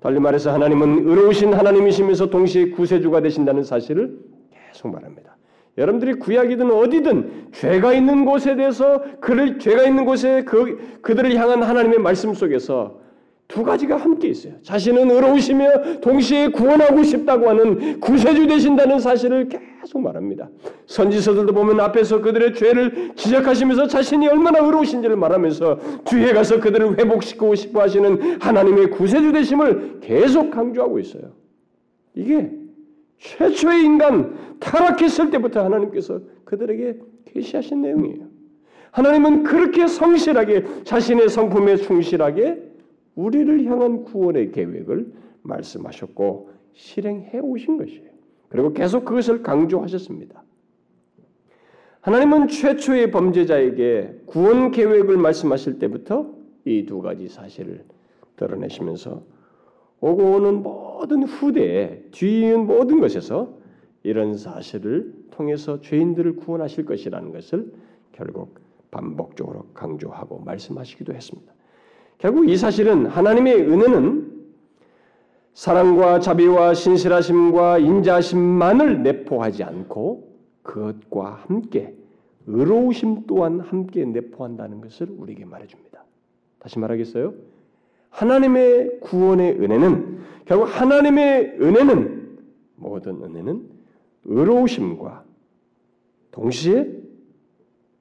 [0.00, 4.18] 달리 말해서 하나님은 의로우신 하나님이시면서 동시에 구세주가 되신다는 사실을
[4.50, 5.36] 계속 말합니다.
[5.76, 11.98] 여러분들이 구약이든 어디든 죄가 있는 곳에 대해서 그를 죄가 있는 곳에 그 그들을 향한 하나님의
[11.98, 13.00] 말씀 속에서
[13.48, 14.52] 두 가지가 함께 있어요.
[14.62, 20.50] 자신은 의로우시며 동시에 구원하고 싶다고 하는 구세주 되신다는 사실을 계속 말합니다.
[20.86, 27.80] 선지서들도 보면 앞에서 그들의 죄를 지적하시면서 자신이 얼마나 의로우신지를 말하면서 뒤에 가서 그들을 회복시키고 싶어
[27.80, 31.32] 하시는 하나님의 구세주 되심을 계속 강조하고 있어요.
[32.14, 32.50] 이게
[33.18, 38.26] 최초의 인간 타락했을 때부터 하나님께서 그들에게 계시하신 내용이에요.
[38.90, 42.67] 하나님은 그렇게 성실하게 자신의 성품에 충실하게
[43.18, 48.10] 우리를 향한 구원의 계획을 말씀하셨고 실행해 오신 것이에요.
[48.48, 50.44] 그리고 계속 그것을 강조하셨습니다.
[52.00, 56.32] 하나님은 최초의 범죄자에게 구원 계획을 말씀하실 때부터
[56.64, 57.84] 이 두 가지 사실을
[58.36, 59.22] 드러내시면서
[60.00, 63.58] 오고 오는 모든 후대에 뒤이은 모든 것에서
[64.04, 67.72] 이런 사실을 통해서 죄인들을 구원하실 것이라는 것을
[68.12, 68.60] 결국
[68.92, 71.57] 반복적으로 강조하고 말씀하시기도 했습니다.
[72.18, 74.28] 결국 이 사실은 하나님의 은혜는
[75.54, 81.94] 사랑과 자비와 신실하심과 인자심만을 내포하지 않고 그것과 함께
[82.46, 86.04] 의로우심 또한 함께 내포한다는 것을 우리에게 말해줍니다.
[86.58, 87.34] 다시 말하겠어요?
[88.10, 92.38] 하나님의 구원의 은혜는 결국 하나님의 은혜는
[92.76, 93.68] 모든 은혜는
[94.24, 95.24] 의로우심과
[96.30, 96.88] 동시에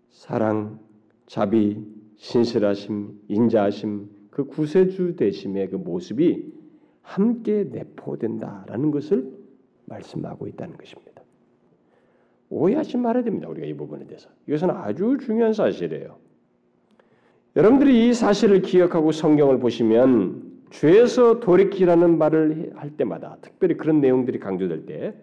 [0.10, 0.80] 사랑,
[1.28, 6.54] 자비, 신실하심, 인자하심, 그 구세주 되심의 그 모습이
[7.02, 9.32] 함께 내포된다라는 것을
[9.86, 11.24] 말씀하고 있다는 것입니다.
[12.50, 13.48] 오해하지 말아야 됩니다.
[13.50, 14.30] 우리가 이 부분에 대해서.
[14.48, 16.18] 이것은 아주 중요한 사실이에요.
[17.56, 24.86] 여러분들이 이 사실을 기억하고 성경을 보시면 죄에서 돌이키라는 말을 할 때마다 특별히 그런 내용들이 강조될
[24.86, 25.16] 때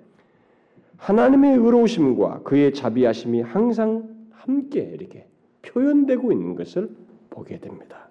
[0.96, 5.26] 하나님의 의로우심과 그의 자비하심이 항상 함께 이렇게
[5.66, 6.90] 표현되고 있는 것을
[7.31, 8.09] 보게 됩니다.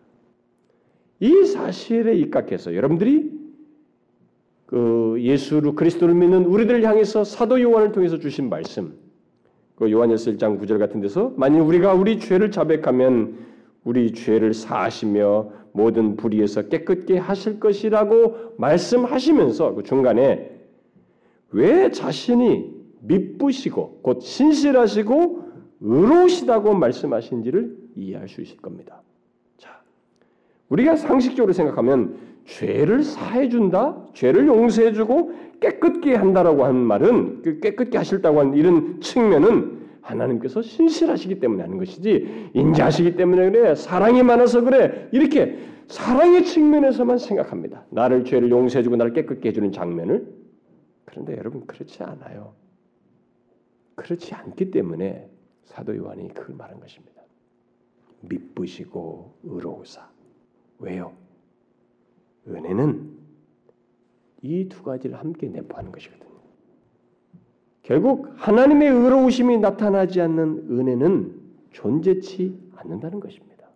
[1.19, 3.31] 이 사실에 입각해서 여러분들이
[4.65, 8.93] 그 예수를 그리스도를 믿는 우리들 향해서 사도 요한을 통해서 주신 말씀,
[9.75, 13.37] 그 요한일서 1장 9절 같은 데서 만일 우리가 우리 죄를 자백하면
[13.83, 20.51] 우리 죄를 사하시며 모든 불의에서 깨끗게 하실 것이라고 말씀하시면서 그 중간에
[21.51, 25.42] 왜 자신이 미쁘시고 곧 신실하시고
[25.83, 29.01] 의로우시다고 말씀하신지를 이해할 수 있을 겁니다.
[29.57, 29.81] 자,
[30.69, 37.97] 우리가 상식적으로 생각하면 죄를 사해 준다, 죄를 용서해 주고 깨끗게 한다라고 하는 말은 그 깨끗게
[37.97, 45.07] 하실다고 하는 이런 측면은 하나님께서 신실하시기 때문에 하는 것이지 인자하시기 때문에 그래 사랑이 많아서 그래
[45.11, 47.85] 이렇게 사랑의 측면에서만 생각합니다.
[47.89, 50.27] 나를 죄를 용서해주고 나를 깨끗게 해주는 장면을
[51.05, 52.53] 그런데 여러분 그렇지 않아요.
[53.95, 55.29] 그렇지 않기 때문에
[55.65, 57.21] 사도 요한이 그걸 말한 것입니다.
[58.21, 60.09] 미쁘시고 의로우사
[60.79, 61.13] 왜요?
[62.47, 63.17] 은혜는
[64.41, 66.23] 이 두 가지를 함께 내포하는 것이거든요.
[67.81, 71.41] 결국 하나님의 의로우심이 나타나지 않는 은혜는
[71.71, 73.67] 존재치 않는다는 것입니다.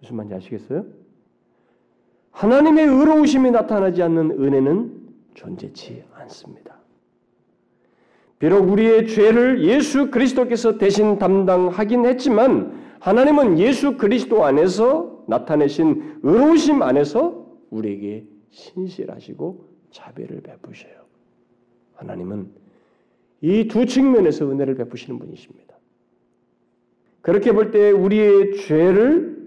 [0.00, 0.86] 무슨 말인지 아시겠어요?
[2.30, 6.79] 하나님의 의로우심이 나타나지 않는 은혜는 존재치 않습니다.
[8.40, 17.46] 비록 우리의 죄를 예수 그리스도께서 대신 담당하긴 했지만 하나님은 예수 그리스도 안에서 나타내신 의로우심 안에서
[17.70, 20.94] 우리에게 신실하시고 자비를 베푸셔요.
[21.94, 22.48] 하나님은
[23.42, 25.76] 이 두 측면에서 은혜를 베푸시는 분이십니다.
[27.20, 29.38] 그렇게 볼 때 우리의 죄를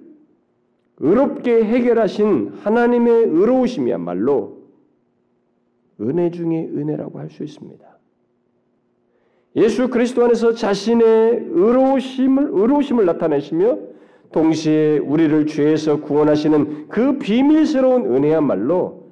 [0.97, 4.61] 의롭게 해결하신 하나님의 의로우심이야말로
[5.99, 7.92] 은혜 중의 은혜라고 할 수 있습니다.
[9.55, 13.77] 예수 그리스도 안에서 자신의 의로우심을 의로우심을 나타내시며
[14.31, 19.11] 동시에 우리를 죄에서 구원하시는 그 비밀스러운 은혜야말로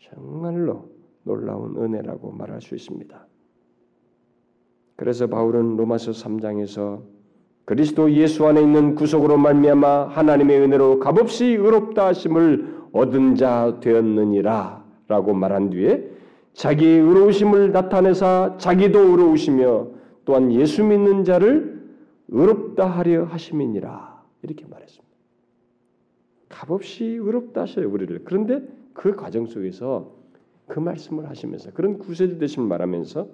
[0.00, 0.90] 정말로
[1.22, 3.26] 놀라운 은혜라고 말할 수 있습니다.
[4.96, 7.00] 그래서 바울은 로마서 3장에서
[7.64, 15.70] 그리스도 예수 안에 있는 구속으로 말미암아 하나님의 은혜로 값없이 의롭다 하심을 얻은 자 되었느니라라고 말한
[15.70, 16.10] 뒤에
[16.58, 19.90] 자기의 의로우심을 나타내사 자기도 의로우시며
[20.24, 21.88] 또한 예수 믿는 자를
[22.26, 25.14] 의롭다 하려 하심이니라 이렇게 말했습니다.
[26.48, 28.24] 값없이 의롭다 하셔요 우리를.
[28.24, 30.12] 그런데 그 과정 속에서
[30.66, 33.28] 그 말씀을 하시면서 그런 구세주 되심을 말하면서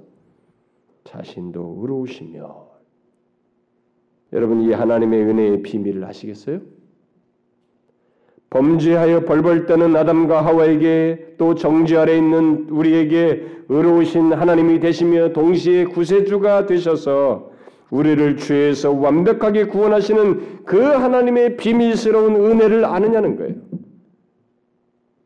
[1.05, 2.68] 자신도 의로우시며
[4.35, 6.61] 여러분 이 하나님의 은혜의 비밀을 아시겠어요?
[8.55, 16.66] 범죄하여 벌벌 떠는 아담과 하와에게 또 정죄 아래 있는 우리에게 의로우신 하나님이 되시며 동시에 구세주가
[16.66, 17.50] 되셔서
[17.90, 23.57] 우리를 죄에서 완벽하게 구원하시는 그 하나님의 비밀스러운 은혜를 아느냐는 거예요.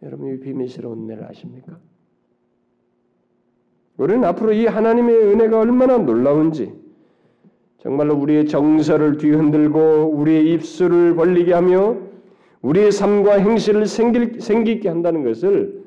[0.03, 1.79] 여러분 이 비밀스러운 은혜를 아십니까?
[3.99, 6.73] 우리는 앞으로 이 하나님의 은혜가 얼마나 놀라운지
[7.83, 12.08] 정말로 우리의 정서를 뒤흔들고 우리의 입술을 벌리게 하며
[12.63, 15.85] 우리의 삶과 행실을 생길, 생기게 한다는 것을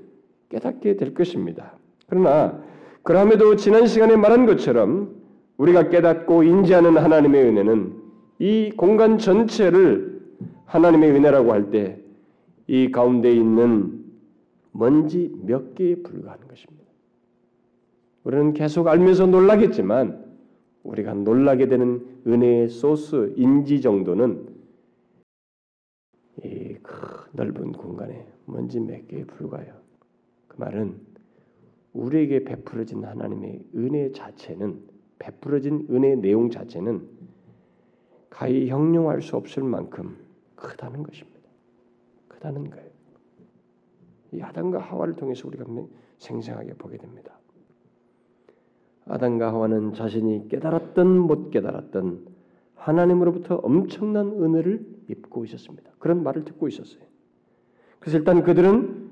[0.49, 1.73] 깨닫게 될 것입니다.
[2.07, 2.61] 그러나
[3.03, 5.15] 그럼에도 지난 시간에 말한 것처럼
[5.57, 7.93] 우리가 깨닫고 인지하는 하나님의 은혜는
[8.39, 10.21] 이 공간 전체를
[10.65, 12.01] 하나님의 은혜라고 할 때
[12.67, 13.99] 이 가운데 있는
[14.71, 16.85] 먼지 몇 개에 불과한 것입니다.
[18.23, 20.23] 우리는 계속 알면서 놀라겠지만
[20.83, 24.47] 우리가 놀라게 되는 은혜의 소스 인지 정도는
[26.43, 29.73] 이그 넓은 공간에 먼지 몇 개에 불과해요.
[30.47, 30.99] 그 말은
[31.93, 34.81] 우리에게 베풀어진 하나님의 은혜 자체는
[35.19, 37.07] 베풀어진 은혜의 내용 자체는
[38.29, 40.17] 가히 형용할 수 없을 만큼
[40.55, 41.41] 크다는 것입니다.
[42.29, 42.89] 크다는 거예요.
[44.31, 45.65] 이 아담과 하와를 통해서 우리가
[46.17, 47.37] 생생하게 보게 됩니다.
[49.05, 52.25] 아담과 하와는 자신이 깨달았던 못 깨달았던
[52.75, 55.91] 하나님으로부터 엄청난 은혜를 입고 있었습니다.
[55.99, 57.03] 그런 말을 듣고 있었어요.
[57.99, 59.11] 그래서 일단 그들은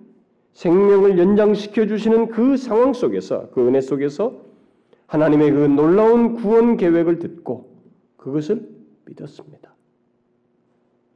[0.53, 4.43] 생명을 연장시켜 주시는 그 상황 속에서 그 은혜 속에서
[5.07, 7.75] 하나님의 그 놀라운 구원 계획을 듣고
[8.17, 8.67] 그것을
[9.05, 9.75] 믿었습니다.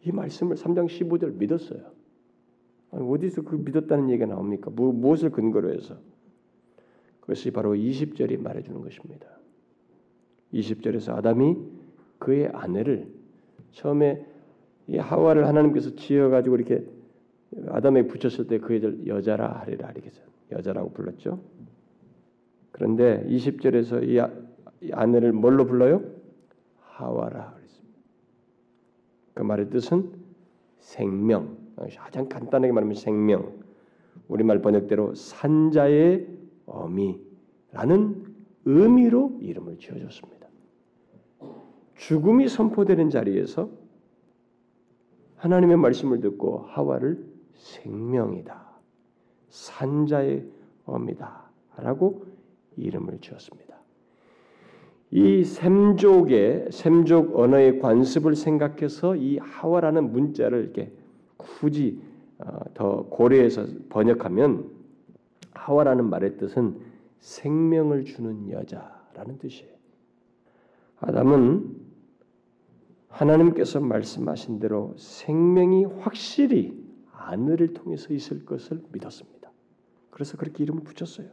[0.05, 1.91] 이 말씀을 3장 15절 믿었어요.
[2.91, 4.69] 어디서 그 믿었다는 얘기가 나옵니까?
[4.69, 5.97] 무, 무엇을 근거로 해서?
[7.21, 9.28] 그것이 바로 20절이 말해주는 것입니다.
[10.53, 11.57] 20절에서 아담이
[12.19, 13.11] 그의 아내를
[13.71, 14.26] 처음에
[14.88, 16.86] 이 하와를 하나님께서 지어가지고 이렇게
[17.70, 20.22] 아담에 붙였을 때 그애들 여자라 하리라 하리겠죠.
[20.52, 21.40] 여자라고 불렀죠.
[22.72, 24.30] 그런데 20절에서 이, 아,
[24.82, 26.04] 이 아내를 뭘로 불러요?
[26.80, 28.00] 하와라 그랬습니다.
[29.34, 30.12] 그 말의 뜻은
[30.80, 31.58] 생명.
[31.98, 33.54] 가장 간단하게 말하면 생명.
[34.28, 36.28] 우리말 번역대로 산자의
[36.66, 38.26] 어미라는
[38.66, 40.48] 의미로 이름을 지어줬습니다.
[41.96, 43.70] 죽음이 선포되는 자리에서
[45.44, 47.22] 하나님의 말씀을 듣고 하와를
[47.56, 48.64] 생명이다.
[49.50, 50.46] 산자의
[50.86, 52.26] 어미다라고
[52.78, 53.76] 이름을 지었습니다.
[55.12, 60.94] 이 샘족의 샘족 언어의 관습을 생각해서 이 하와라는 문자를 이렇게
[61.36, 62.02] 굳이
[62.39, 64.72] 어, 더 고려해서 번역하면
[65.52, 66.80] 하와라는 말의 뜻은
[67.20, 69.74] 생명을 주는 여자라는 뜻이에요.
[71.00, 71.83] 아담은
[73.14, 76.74] 하나님께서 말씀하신 대로 생명이 확실히
[77.11, 79.51] 아내를 통해서 있을 것을 믿었습니다.
[80.09, 81.28] 그래서 그렇게 이름을 붙였어요.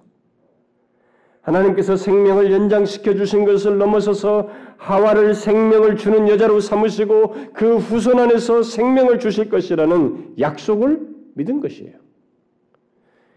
[1.40, 9.18] 하나님께서 생명을 연장시켜 주신 것을 넘어서서 하와를 생명을 주는 여자로 삼으시고 그 후손 안에서 생명을
[9.18, 11.98] 주실 것이라는 약속을 믿은 것이에요.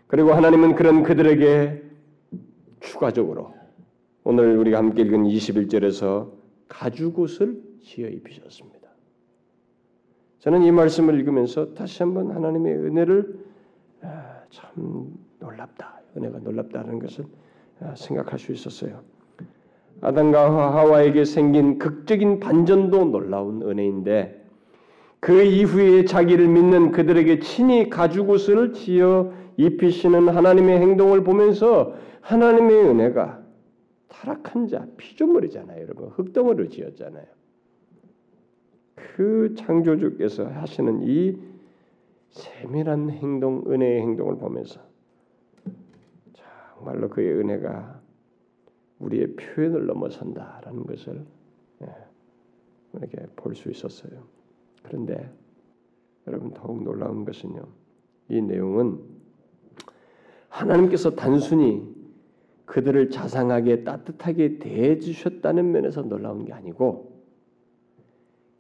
[0.08, 1.82] 그리고 하나님은 그런 그들에게
[2.82, 3.54] 추가적으로
[4.26, 6.30] 오늘 우리가 함께 읽은 21절에서
[6.68, 8.90] 가죽옷을 지어 입히셨습니다.
[10.40, 13.46] 저는 이 말씀을 읽으면서 다시 한번 하나님의 은혜를
[14.02, 16.02] 아, 참 놀랍다.
[16.18, 17.26] 은혜가 놀랍다는 것을
[17.80, 19.02] 아, 생각할 수 있었어요.
[20.02, 24.44] 아담과 하와에게 생긴 극적인 반전도 놀라운 은혜인데
[25.20, 33.42] 그 이후에 자기를 믿는 그들에게 친히 가죽옷을 지어 입히시는 하나님의 행동을 보면서 하나님의 은혜가
[34.10, 36.10] 타락한 자 피조물이잖아요, 여러분.
[36.10, 37.26] 흙덩어리로 지었잖아요.
[38.96, 41.38] 그 창조주께서 하시는 이
[42.30, 44.82] 세밀한 행동, 은혜의 행동을 보면서
[46.34, 48.02] 정말로 그의 은혜가
[49.00, 51.26] 우리의 표현을 넘어선다라는 것을
[51.84, 51.88] 예,
[52.94, 54.24] 이렇게 볼 수 있었어요.
[54.82, 55.30] 그런데
[56.28, 57.62] 여러분 더욱 놀라운 것은요.
[58.30, 59.00] 이 내용은
[60.50, 61.94] 하나님께서 단순히
[62.66, 67.13] 그들을 자상하게 따뜻하게 대해 주셨다는 면에서 놀라운 게 아니고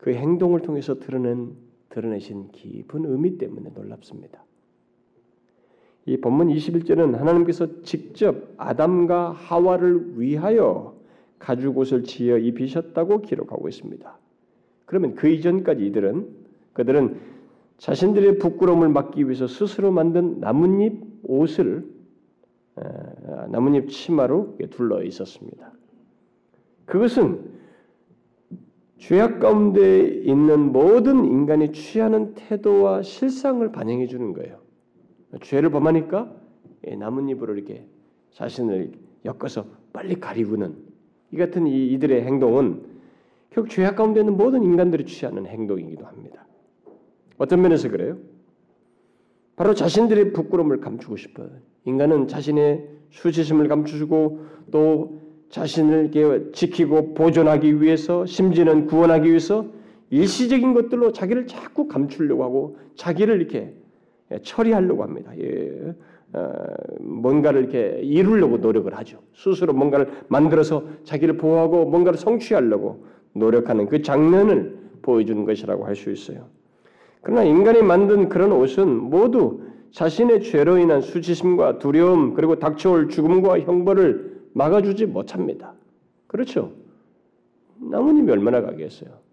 [0.03, 1.53] 그 행동을 통해서 드러낸
[1.87, 4.43] 드러내신 깊은 의미 때문에 놀랍습니다.
[6.05, 10.97] 이 본문 21절은 하나님께서 직접 아담과 하와를 위하여
[11.39, 14.17] 가죽 옷을 지어 입히셨다고 기록하고 있습니다.
[14.83, 16.27] 그러면 그 이전까지 이들은
[16.73, 17.21] 그들은
[17.77, 21.87] 자신들의 부끄러움을 막기 위해서 스스로 만든 나뭇잎 옷을
[23.51, 25.71] 나뭇잎 치마로 둘러 있었습니다.
[26.87, 27.52] 그것은
[29.03, 34.61] 죄악 가운데 있는 모든 인간이 취하는 태도와 실상을 반영해 주는 거예요.
[35.41, 36.33] 죄를 범하니까
[36.99, 37.85] 나뭇잎으로 이렇게
[38.31, 38.93] 자신을
[39.25, 40.77] 엮어서 빨리 가리우는
[41.31, 42.81] 이 같은 이들의 행동은
[43.49, 46.47] 결국 죄악 가운데 있는 모든 인간들이 취하는 행동이기도 합니다.
[47.37, 48.17] 어떤 면에서 그래요?
[49.57, 51.49] 바로 자신들의 부끄러움을 감추고 싶어요.
[51.83, 55.22] 인간은 자신의 수치심을 감추고 또
[55.53, 56.09] 자신을
[56.51, 59.67] 지키고 보존하기 위해서 심지어는 구원하기 위해서
[60.09, 63.71] 일시적인 것들로 자기를 자꾸 감추려고 하고 자기를 이렇게
[64.41, 65.31] 처리하려고 합니다.
[65.39, 65.93] 예.
[66.33, 66.51] 어,
[66.99, 69.19] 뭔가를 이렇게 이루려고 노력을 하죠.
[69.35, 76.47] 스스로 뭔가를 만들어서 자기를 보호하고 뭔가를 성취하려고 노력하는 그 장면을 보여주는 것이라고 할 수 있어요.
[77.21, 84.32] 그러나 인간이 만든 그런 옷은 모두 자신의 죄로 인한 수치심과 두려움 그리고 닥쳐올 죽음과 형벌을
[84.53, 85.73] 막아주지 못합니다.
[86.27, 86.73] 그렇죠?
[87.79, 89.23] 나무님이 얼마나 가겠어요?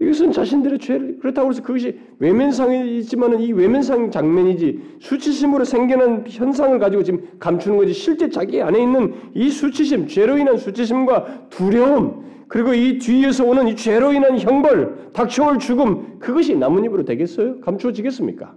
[0.00, 7.28] 이것은 자신들의 죄를 그렇다고 해서 그것이 외면상이지만은 이 외면상 장면이지 수치심으로 생겨난 현상을 가지고 지금
[7.40, 13.44] 감추는 거지 실제 자기 안에 있는 이 수치심, 죄로 인한 수치심과 두려움 그리고 이 뒤에서
[13.44, 17.60] 오는 이 죄로 인한 형벌, 닥쳐올 죽음 그것이 나뭇잎으로 되겠어요?
[17.60, 18.54] 감추어지겠습니까?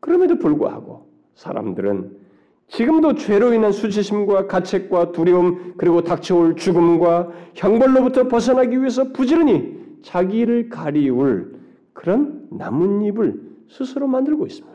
[0.00, 2.23] 그럼에도 불구하고 사람들은
[2.68, 11.60] 지금도 죄로 인한 수치심과 가책과 두려움 그리고 닥쳐올 죽음과 형벌로부터 벗어나기 위해서 부지런히 자기를 가리울
[11.92, 14.74] 그런 나뭇잎을 스스로 만들고 있습니다.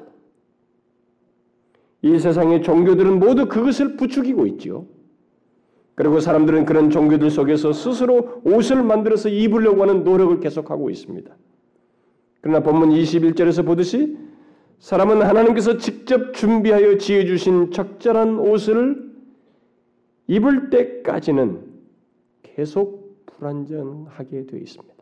[2.01, 4.85] 이 세상의 종교들은 모두 그것을 부추기고 있지요.
[5.95, 11.35] 그리고 사람들은 그런 종교들 속에서 스스로 옷을 만들어서 입으려고 하는 노력을 계속하고 있습니다.
[12.39, 14.17] 그러나 본문 21절에서 보듯이
[14.79, 19.09] 사람은 하나님께서 직접 준비하여 지어 주신 적절한 옷을
[20.27, 21.65] 입을 때까지는
[22.43, 24.95] 계속 불안정하게 되어 있습니다.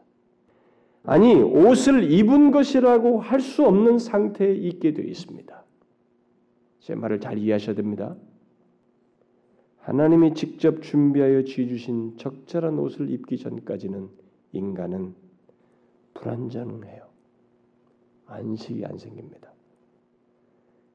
[1.03, 5.63] 아니 옷을 입은 것이라고 할 수 없는 상태에 있게 되어 있습니다.
[6.79, 8.15] 제 말을 잘 이해하셔야 됩니다.
[9.79, 14.09] 하나님이 직접 준비하여 지어 주신 적절한 옷을 입기 전까지는
[14.53, 15.13] 인간은
[16.15, 17.05] 불안정해요.
[18.25, 19.53] 안식이 안 생깁니다.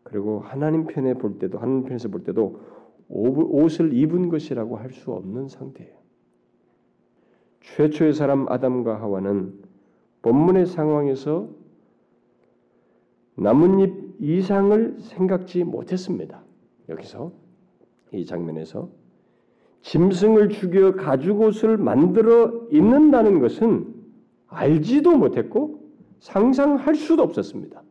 [0.03, 2.61] 그리고 하나님 편에 볼 때도 하나님 편에서 볼 때도
[3.09, 5.95] 옷을 입은 것이라고 할 수 없는 상태예요.
[7.61, 9.55] 최초의 사람 아담과 하와는
[10.23, 11.49] 본문의 상황에서
[13.37, 16.43] 나뭇잎 이상을 생각지 못했습니다.
[16.89, 17.33] 여기서
[18.13, 18.89] 이 장면에서
[19.83, 23.95] 짐승을 죽여 가죽옷을 만들어 입는다는 것은
[24.47, 25.81] 알지도 못했고
[26.21, 27.83] 상상할 수도 없었습니다.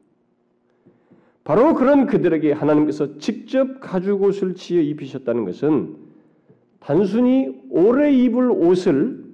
[1.43, 5.97] 바로 그런 그들에게 하나님께서 직접 가죽 옷을 지어 입히셨다는 것은
[6.79, 9.25] 단순히 오래 입을 옷을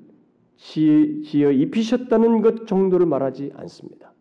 [0.56, 4.14] 지어 입히셨다는 것 정도를 말하지 않습니다.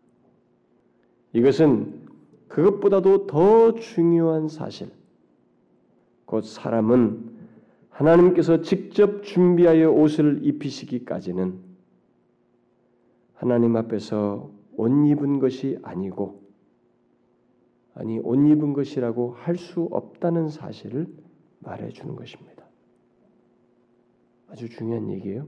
[1.33, 2.07] 이것은
[2.47, 4.89] 그것보다도 더 중요한 사실.
[6.25, 7.37] 곧 사람은
[7.89, 11.59] 하나님께서 직접 준비하여 옷을 입히시기까지는
[13.33, 16.46] 하나님 앞에서 옷 입은 것이 아니고
[17.97, 21.07] 아니 옷 입은 것이라고 할 수 없다는 사실을
[21.59, 22.63] 말해 주는 것입니다.
[24.49, 25.47] 아주 중요한 얘기예요.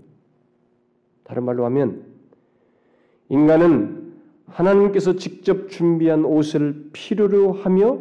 [1.24, 2.06] 다른 말로 하면
[3.30, 4.14] 인간은
[4.48, 8.00] 하나님께서 직접 준비한 옷을 필요로 하며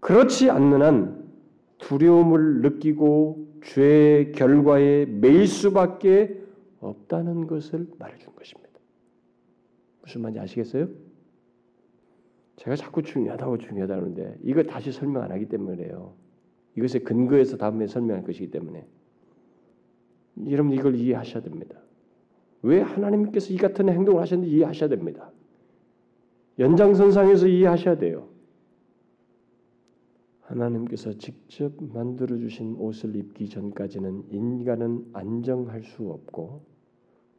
[0.00, 1.30] 그렇지 않는 한
[1.78, 6.42] 두려움을 느끼고 죄의 결과에 매일 수밖에
[6.80, 8.70] 없다는 것을 말해준 것입니다.
[10.02, 10.88] 무슨 말인지 아시겠어요?
[12.60, 16.12] 제가 자꾸 중요하다고 중요하다는데 이거 다시 설명 안 하기 때문에요.
[16.76, 18.86] 이것의 근거에서 다음에 설명할 것이기 때문에
[20.50, 21.80] 여러분 이걸 이해하셔야 됩니다.
[22.62, 25.32] 왜 하나님께서 이 같은 행동을 하셨는지 이해하셔야 됩니다.
[26.58, 28.28] 연장선상에서 이해하셔야 돼요.
[30.42, 36.60] 하나님께서 직접 만들어 주신 옷을 입기 전까지는 인간은 안정할 수 없고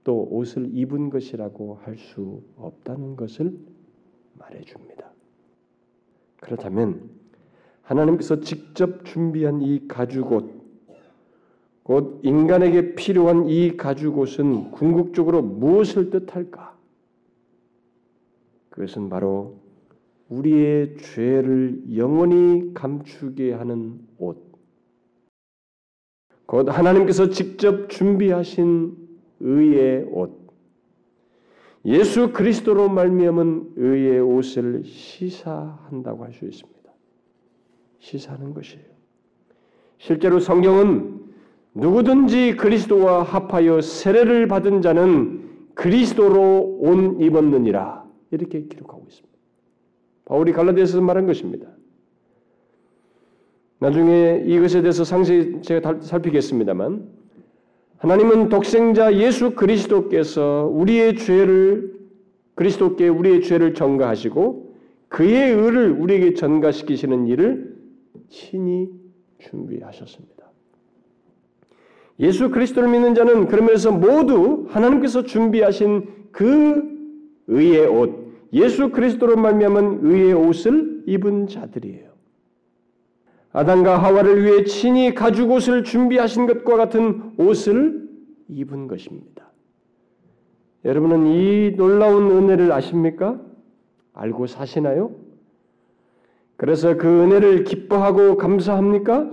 [0.04, 3.56] 또 옷을 입은 것이라고 할 수 없다는 것을
[4.34, 5.11] 말해 줍니다.
[6.42, 7.10] 그렇다면
[7.84, 10.62] 하나님께서 직접 준비한 이 가죽옷
[11.84, 16.78] 곧 인간에게 필요한 이 가죽옷은 궁극적으로 무엇을 뜻할까?
[18.70, 19.58] 그것은 바로
[20.30, 24.52] 우리의 죄를 영원히 감추게 하는 옷.
[26.46, 28.96] 곧 하나님께서 직접 준비하신
[29.39, 30.41] 의의 옷.
[31.86, 36.82] 예수 그리스도로 말미암은 의의 옷을 시사한다고 할 수 있습니다.
[38.00, 38.86] 시사하는 것이에요.
[39.98, 41.22] 실제로 성경은
[41.74, 49.38] 누구든지 그리스도와 합하여 세례를 받은 자는 그리스도로 옷 입었느니라 이렇게 기록하고 있습니다.
[50.26, 51.68] 바울이 갈라디아서 말한 것입니다.
[53.80, 57.21] 나중에 이것에 대해서 상세히 제가 살피겠습니다만
[58.02, 61.93] 하나님은 독생자 예수 그리스도께서 우리의 죄를
[62.56, 64.76] 그리스도께 우리의 죄를 전가하시고
[65.08, 67.76] 그의 의를 우리에게 전가시키시는 일을
[68.28, 68.89] 친히
[69.38, 70.49] 준비하셨습니다.
[72.20, 76.84] 예수 그리스도를 믿는 자는 그러면서 모두 하나님께서 준비하신 그
[77.45, 82.11] 의의 옷, 예수 그리스도로 말미암은 의의 옷을 입은 자들이에요.
[83.54, 88.10] 아담과 하와를 위해 친히 가죽 옷을 준비하신 것과 같은 옷을
[88.47, 89.52] 입은 것입니다.
[90.86, 93.39] 여러분은 이 놀라운 은혜를 아십니까?
[94.14, 95.12] 알고 사시나요?
[96.58, 99.30] 그래서 그 은혜를 기뻐하고 감사합니까?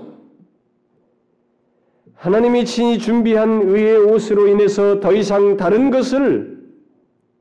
[2.14, 6.58] 하나님이 친히 준비한 의의 옷으로 인해서 더 이상 다른 것을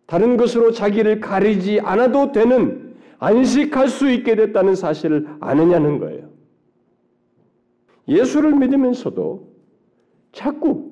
[0.05, 6.26] 다른 것으로 자기를 가리지 않아도 되는 안식할 수 있게 됐다는 사실을 아느냐는 거예요.
[8.07, 9.47] 예수를 믿으면서도
[10.31, 10.91] 자꾸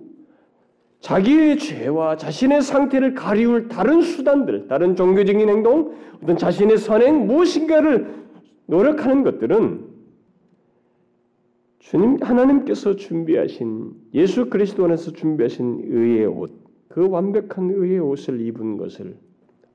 [1.00, 8.26] 자기의 죄와 자신의 상태를 가리울 다른 수단들, 다른 종교적인 행동, 어떤 자신의 선행 무엇인가를
[8.66, 9.96] 노력하는 것들은
[11.80, 16.52] 주님 하나님께서 준비하신 예수 그리스도 안에서 준비하신 의의 옷,
[16.88, 19.16] 그 완벽한 의의 옷을 입은 것을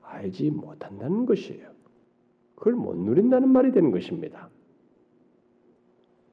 [0.01, 1.69] 알지 못한다는 것이에요.
[2.55, 4.49] 그걸 못 누린다는 말이 되는 것입니다.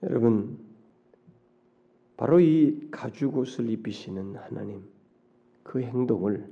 [0.02, 0.58] 여러분,
[2.18, 4.82] 바로 이 가죽 옷을 입히시는 하나님,
[5.62, 6.50] 그 행동을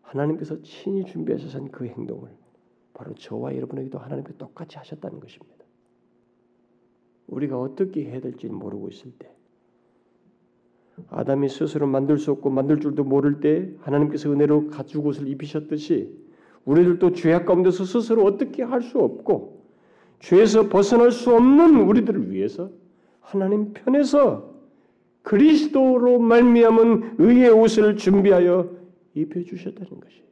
[0.00, 2.30] 하나님께서 친히 준비하셔서 그 행동을
[2.94, 5.64] 바로 저와 여러분에게도 하나님께서 똑같이 하셨다는 것입니다.
[7.26, 9.30] 우리가 어떻게 해야 될지 모르고 있을 때
[11.10, 16.18] 아담이 스스로 만들 수 없고 만들 줄도 모를 때 하나님께서 은혜로 가죽 옷을 입히셨듯이
[16.64, 19.58] 우리들도 죄악 가운데서 스스로 어떻게 할 수 없고
[20.20, 22.70] 죄에서 벗어날 수 없는 우리들을 위해서
[23.20, 24.47] 하나님 편에서
[25.28, 28.74] 그리스도로 말미암은 의의 옷을 준비하여
[29.12, 30.22] 입혀 주셨다는 것이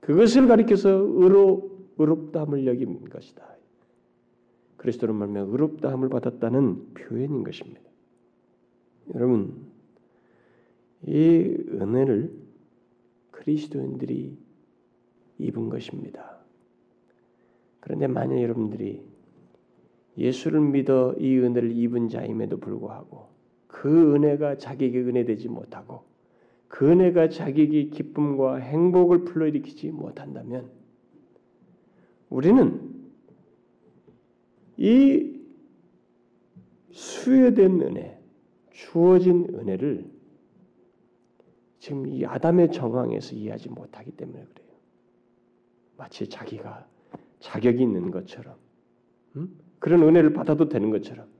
[0.00, 3.46] 그것을 가리켜서 의로 의롭다함을 여긴 것이다.
[4.78, 7.82] 그리스도로 말며 의롭다함을 받았다는 표현인 것입니다.
[9.14, 9.66] 여러분,
[11.06, 12.32] 이 은혜를
[13.30, 14.38] 그리스도인들이
[15.36, 16.38] 입은 것입니다.
[17.80, 19.02] 그런데 만약 여러분들이
[20.16, 23.39] 예수를 믿어 이 은혜를 입은 자임에도 불구하고
[23.80, 26.04] 그 은혜가 자기에게 은혜되지 못하고
[26.68, 30.70] 그 은혜가 자기에게 기쁨과 행복을 불러일으키지 못한다면
[32.28, 32.94] 우리는
[34.76, 35.34] 이
[36.90, 38.20] 수여된 은혜,
[38.70, 40.04] 주어진 은혜를
[41.78, 44.68] 지금 이 아담의 정황에서 이해하지 못하기 때문에 그래요.
[45.96, 46.86] 마치 자기가
[47.38, 48.56] 자격이 있는 것처럼
[49.36, 49.58] 음?
[49.78, 51.39] 그런 은혜를 받아도 되는 것처럼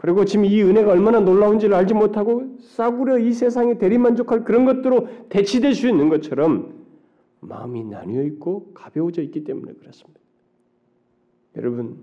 [0.00, 5.74] 그리고 지금 이 은혜가 얼마나 놀라운지를 알지 못하고 싸구려 이 세상에 대리만족할 그런 것들로 대치될
[5.74, 6.86] 수 있는 것처럼
[7.40, 10.18] 마음이 나뉘어 있고 가벼워져 있기 때문에 그렇습니다.
[11.56, 11.98] 여러분,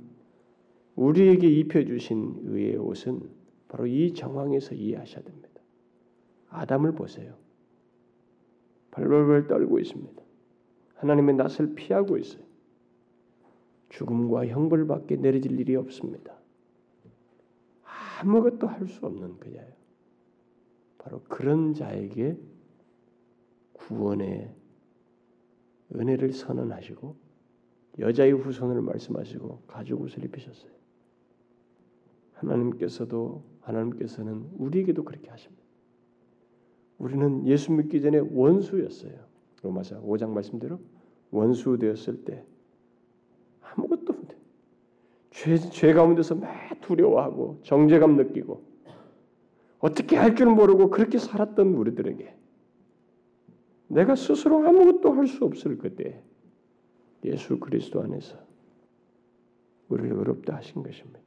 [0.96, 3.20] 우리에게 입혀주신 의의 옷은
[3.68, 5.50] 바로 이 정황에서 이해하셔야 됩니다.
[6.50, 7.34] 아담을 보세요.
[8.92, 10.22] 발발발 떨고 있습니다.
[10.98, 12.44] 하나님의 낯을 피하고 있어요.
[13.90, 16.38] 죽음과 형벌밖에 내려질 일이 없습니다.
[18.20, 19.74] 아무것도 할 수 없는 그자예요.
[20.98, 22.38] 바로 그런 자에게
[23.74, 24.54] 구원의
[25.96, 27.16] 은혜를 선언하시고
[28.00, 30.72] 여자의 후손을 말씀하시고 가죽 옷을 입히셨어요.
[32.34, 35.64] 하나님께서도 하나님께서는 우리에게도 그렇게 하십니다.
[36.98, 39.26] 우리는 예수 믿기 전에 원수였어요.
[39.64, 40.80] 로마서 5장 말씀대로
[41.32, 42.46] 원수 되었을 때
[43.62, 44.17] 아무것도.
[45.38, 46.48] 죄, 죄 가운데서 매
[46.82, 48.64] 두려워하고 정죄감 느끼고
[49.80, 52.36] 어떻게 할 줄 모르고 그렇게 살았던 우리들에게
[53.90, 56.22] 내가 스스로 아무것도 할 수 없을 그때
[57.24, 58.38] 예수 그리스도 안에서
[59.90, 61.20] 우리를 의롭다 하신 것입니다.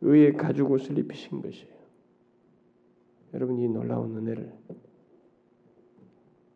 [0.00, 1.74] 의의 가죽 옷을 입히신 것이에요.
[3.34, 4.52] 여러분 이 놀라운 은혜를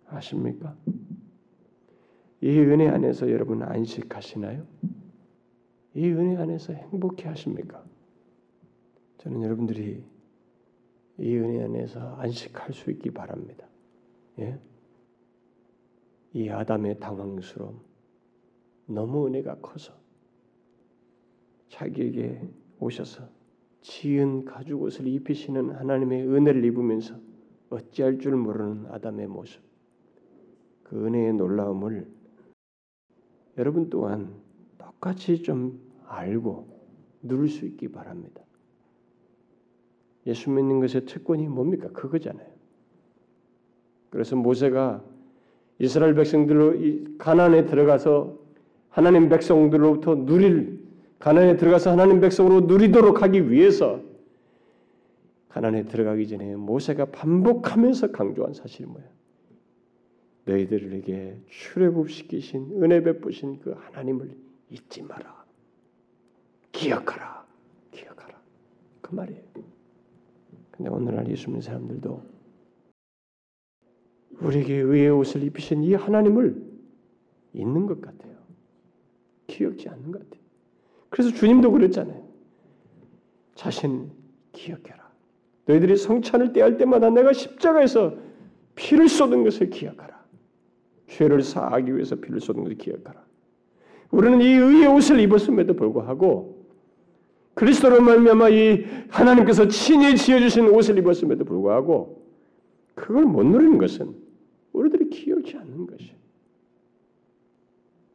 [0.07, 0.77] 아십니까?
[2.41, 4.67] 이 은혜 안에서 여러분 안식하시나요?
[5.95, 7.85] 이 은혜 안에서 행복해 하십니까?
[9.19, 10.05] 저는 여러분들이
[11.19, 13.67] 이 은혜 안에서 안식할 수 있기 바랍니다.
[14.39, 14.59] 예?
[16.33, 17.81] 이 아담의 당황스러움
[18.87, 19.93] 너무 은혜가 커서
[21.69, 23.29] 자기에게 오셔서
[23.81, 27.17] 지은 가죽 옷을 입히시는 하나님의 은혜를 입으면서
[27.71, 29.63] 어찌할 줄 모르는 아담의 모습
[30.85, 32.11] 그 은혜의 놀라움을
[33.59, 34.38] 여러분 또한
[35.01, 36.67] 똑같이 좀 알고
[37.23, 38.43] 누릴 수 있기 바랍니다.
[40.27, 41.89] 예수 믿는 것의 특권이 뭡니까?
[41.91, 42.47] 그거잖아요.
[44.11, 45.03] 그래서 모세가
[45.79, 46.75] 이스라엘 백성들로
[47.19, 48.39] 가난에 들어가서
[48.89, 50.81] 하나님 백성들로부터 누릴
[51.19, 54.03] 가난에 들어가서 하나님 백성으로 누리도록 하기 위해서
[55.49, 59.05] 가난에 들어가기 전에 모세가 반복하면서 강조한 사실이 뭐야?
[60.45, 65.45] 너희들에게 출애굽시키신 은혜 베푸신 그 하나님을 잊지 마라.
[66.73, 67.47] 기억하라.
[67.91, 68.41] 기억하라.
[69.01, 69.43] 그 말이에요.
[70.71, 72.23] 근데 오늘날 예수 믿는 사람들도
[74.41, 76.63] 우리에게 의의 옷을 입히신 이 하나님을
[77.53, 78.37] 잊는 것 같아요.
[79.47, 80.43] 기억지 않는 것 같아요.
[81.11, 82.29] 그래서 주님도 그랬잖아요.
[83.55, 84.13] 자신
[84.53, 85.11] 기억해라.
[85.67, 88.17] 너희들이 성찬을 떼할 때마다 내가 십자가에서
[88.77, 90.25] 피를 쏟은 것을 기억하라.
[91.09, 93.28] 죄를 사하기 위해서 피를 쏟은 것을 기억하라.
[94.11, 96.59] 우리는 이 의의 옷을 입었음에도 불구하고
[97.55, 102.23] 그리스도로 말미암아 이 하나님께서 친히 지어 주신 옷을 입었음에도 불구하고
[102.95, 104.15] 그걸 못 누리는 것은
[104.73, 106.13] 우리들이 기억지 않는 것이.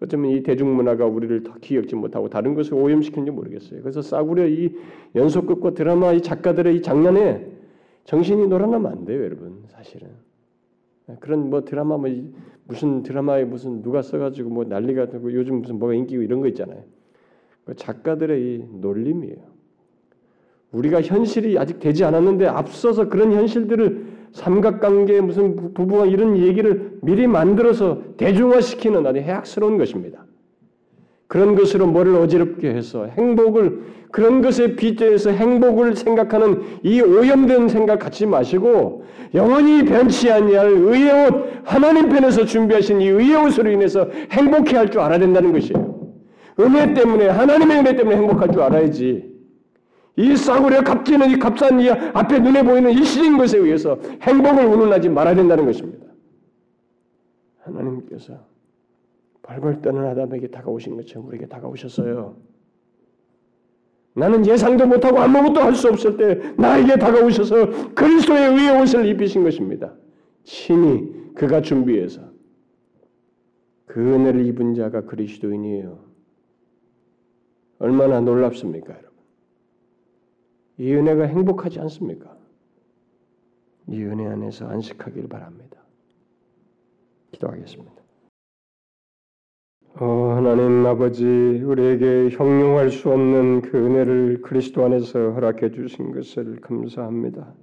[0.02, 3.82] 어쩌면 이 대중문화가 우리를 더 기억지 못하고 다른 것을 오염시키는지 모르겠어요.
[3.82, 4.76] 그래서 싸구려 이
[5.16, 7.50] 연속극과 드라마 이 작가들의 이 장난에
[8.04, 9.64] 정신이 놀아나면 안 돼요, 여러분.
[9.70, 10.10] 사실은
[11.20, 12.10] 그런 뭐 드라마 뭐
[12.66, 16.84] 무슨 드라마에 무슨 누가 써가지고 뭐 난리가 되고 요즘 무슨 뭐가 인기고 이런 거 있잖아요.
[17.66, 19.54] 그 작가들의 이 놀림이에요.
[20.72, 28.02] 우리가 현실이 아직 되지 않았는데 앞서서 그런 현실들을 삼각관계 무슨 부부와 이런 얘기를 미리 만들어서
[28.18, 30.23] 대중화시키는 아주 해악스러운 것입니다.
[31.28, 38.28] 그런 것으로 뭐를 어지럽게 해서 행복을 그런 것에 빗대서 행복을 생각하는 이 오염된 생각 갖지
[38.28, 39.04] 마시고
[39.34, 45.02] 영원히 변치 아니할 의의 옷 하나님 편에서 준비하신 이 의의 옷으로 인해서 행복해 할 줄
[45.02, 46.14] 알아야 된다는 것이에요.
[46.60, 49.34] 은혜 때문에 하나님의 은혜 때문에 행복할 줄 알아야지.
[50.16, 55.34] 이 싸구려 값지는 이 값싼 이 앞에 눈에 보이는 일시적인 것에 의해서 행복을 운운하지 말아야
[55.34, 56.06] 된다는 것입니다.
[57.64, 58.34] 하나님께서
[59.44, 62.36] 발벌 떠는 아담에게 다가오신 것처럼 우리에게 다가오셨어요.
[64.16, 69.94] 나는 예상도 못하고 아무것도 할 수 없을 때 나에게 다가오셔서 그리스도의 의의 옷을 입히신 것입니다.
[70.44, 72.22] 친히 그가 준비해서
[73.86, 76.00] 그 은혜를 입은 자가 그리스도인이에요.
[77.80, 79.12] 얼마나 놀랍습니까, 여러분?
[80.78, 82.38] 이 은혜가 행복하지 않습니까?
[83.88, 85.84] 이 은혜 안에서 안식하기를 바랍니다.
[87.32, 88.03] 기도하겠습니다.
[90.00, 97.54] 어, 하나님 아버지, 우리에게 형용할 수 없는 그 은혜를 그리스도 안에서 허락해 주신 것을 감사합니다.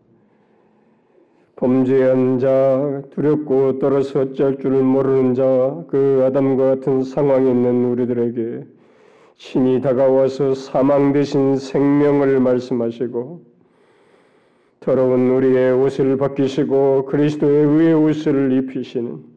[1.57, 5.43] 범죄한 자, 두렵고 떨어서 어쩔 줄 모르는 자,
[5.89, 8.65] 그 아담과 같은 상황에 있는 우리들에게
[9.35, 13.43] 신이 다가와서 사망 대신 생명을 말씀하시고
[14.79, 19.30] 더러운 우리의 옷을 벗기시고 그리스도의 의의 옷을 입히시는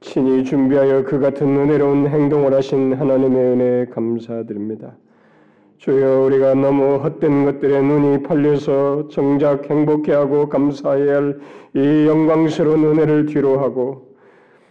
[0.00, 4.96] 친히 준비하여 그 같은 은혜로운 행동을 하신 하나님의 은혜에 감사드립니다.
[5.78, 11.40] 주여 우리가 너무 헛된 것들에 눈이 팔려서 정작 행복해하고 감사해야 할
[11.74, 14.08] 이 영광스러운 은혜를 뒤로하고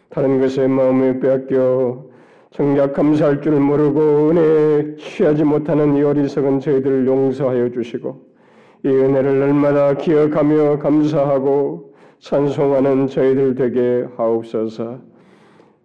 [0.10, 2.06] 다른 것에 마음을 빼앗겨
[2.52, 8.20] 정작 감사할 줄 모르고 은혜에 취하지 못하는 이 어리석은 저희들을 용서하여 주시고
[8.84, 14.98] 이 은혜를 날마다 기억하며 감사하고 찬송하는 저희들 되게 하옵소서.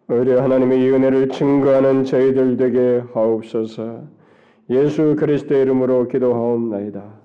[0.08, 4.02] 의뢰 하나님의 이 은혜를 증거하는 저희들 되게 하옵소서.
[4.70, 7.23] 예수 그리스도의 이름으로 기도하옵나이다.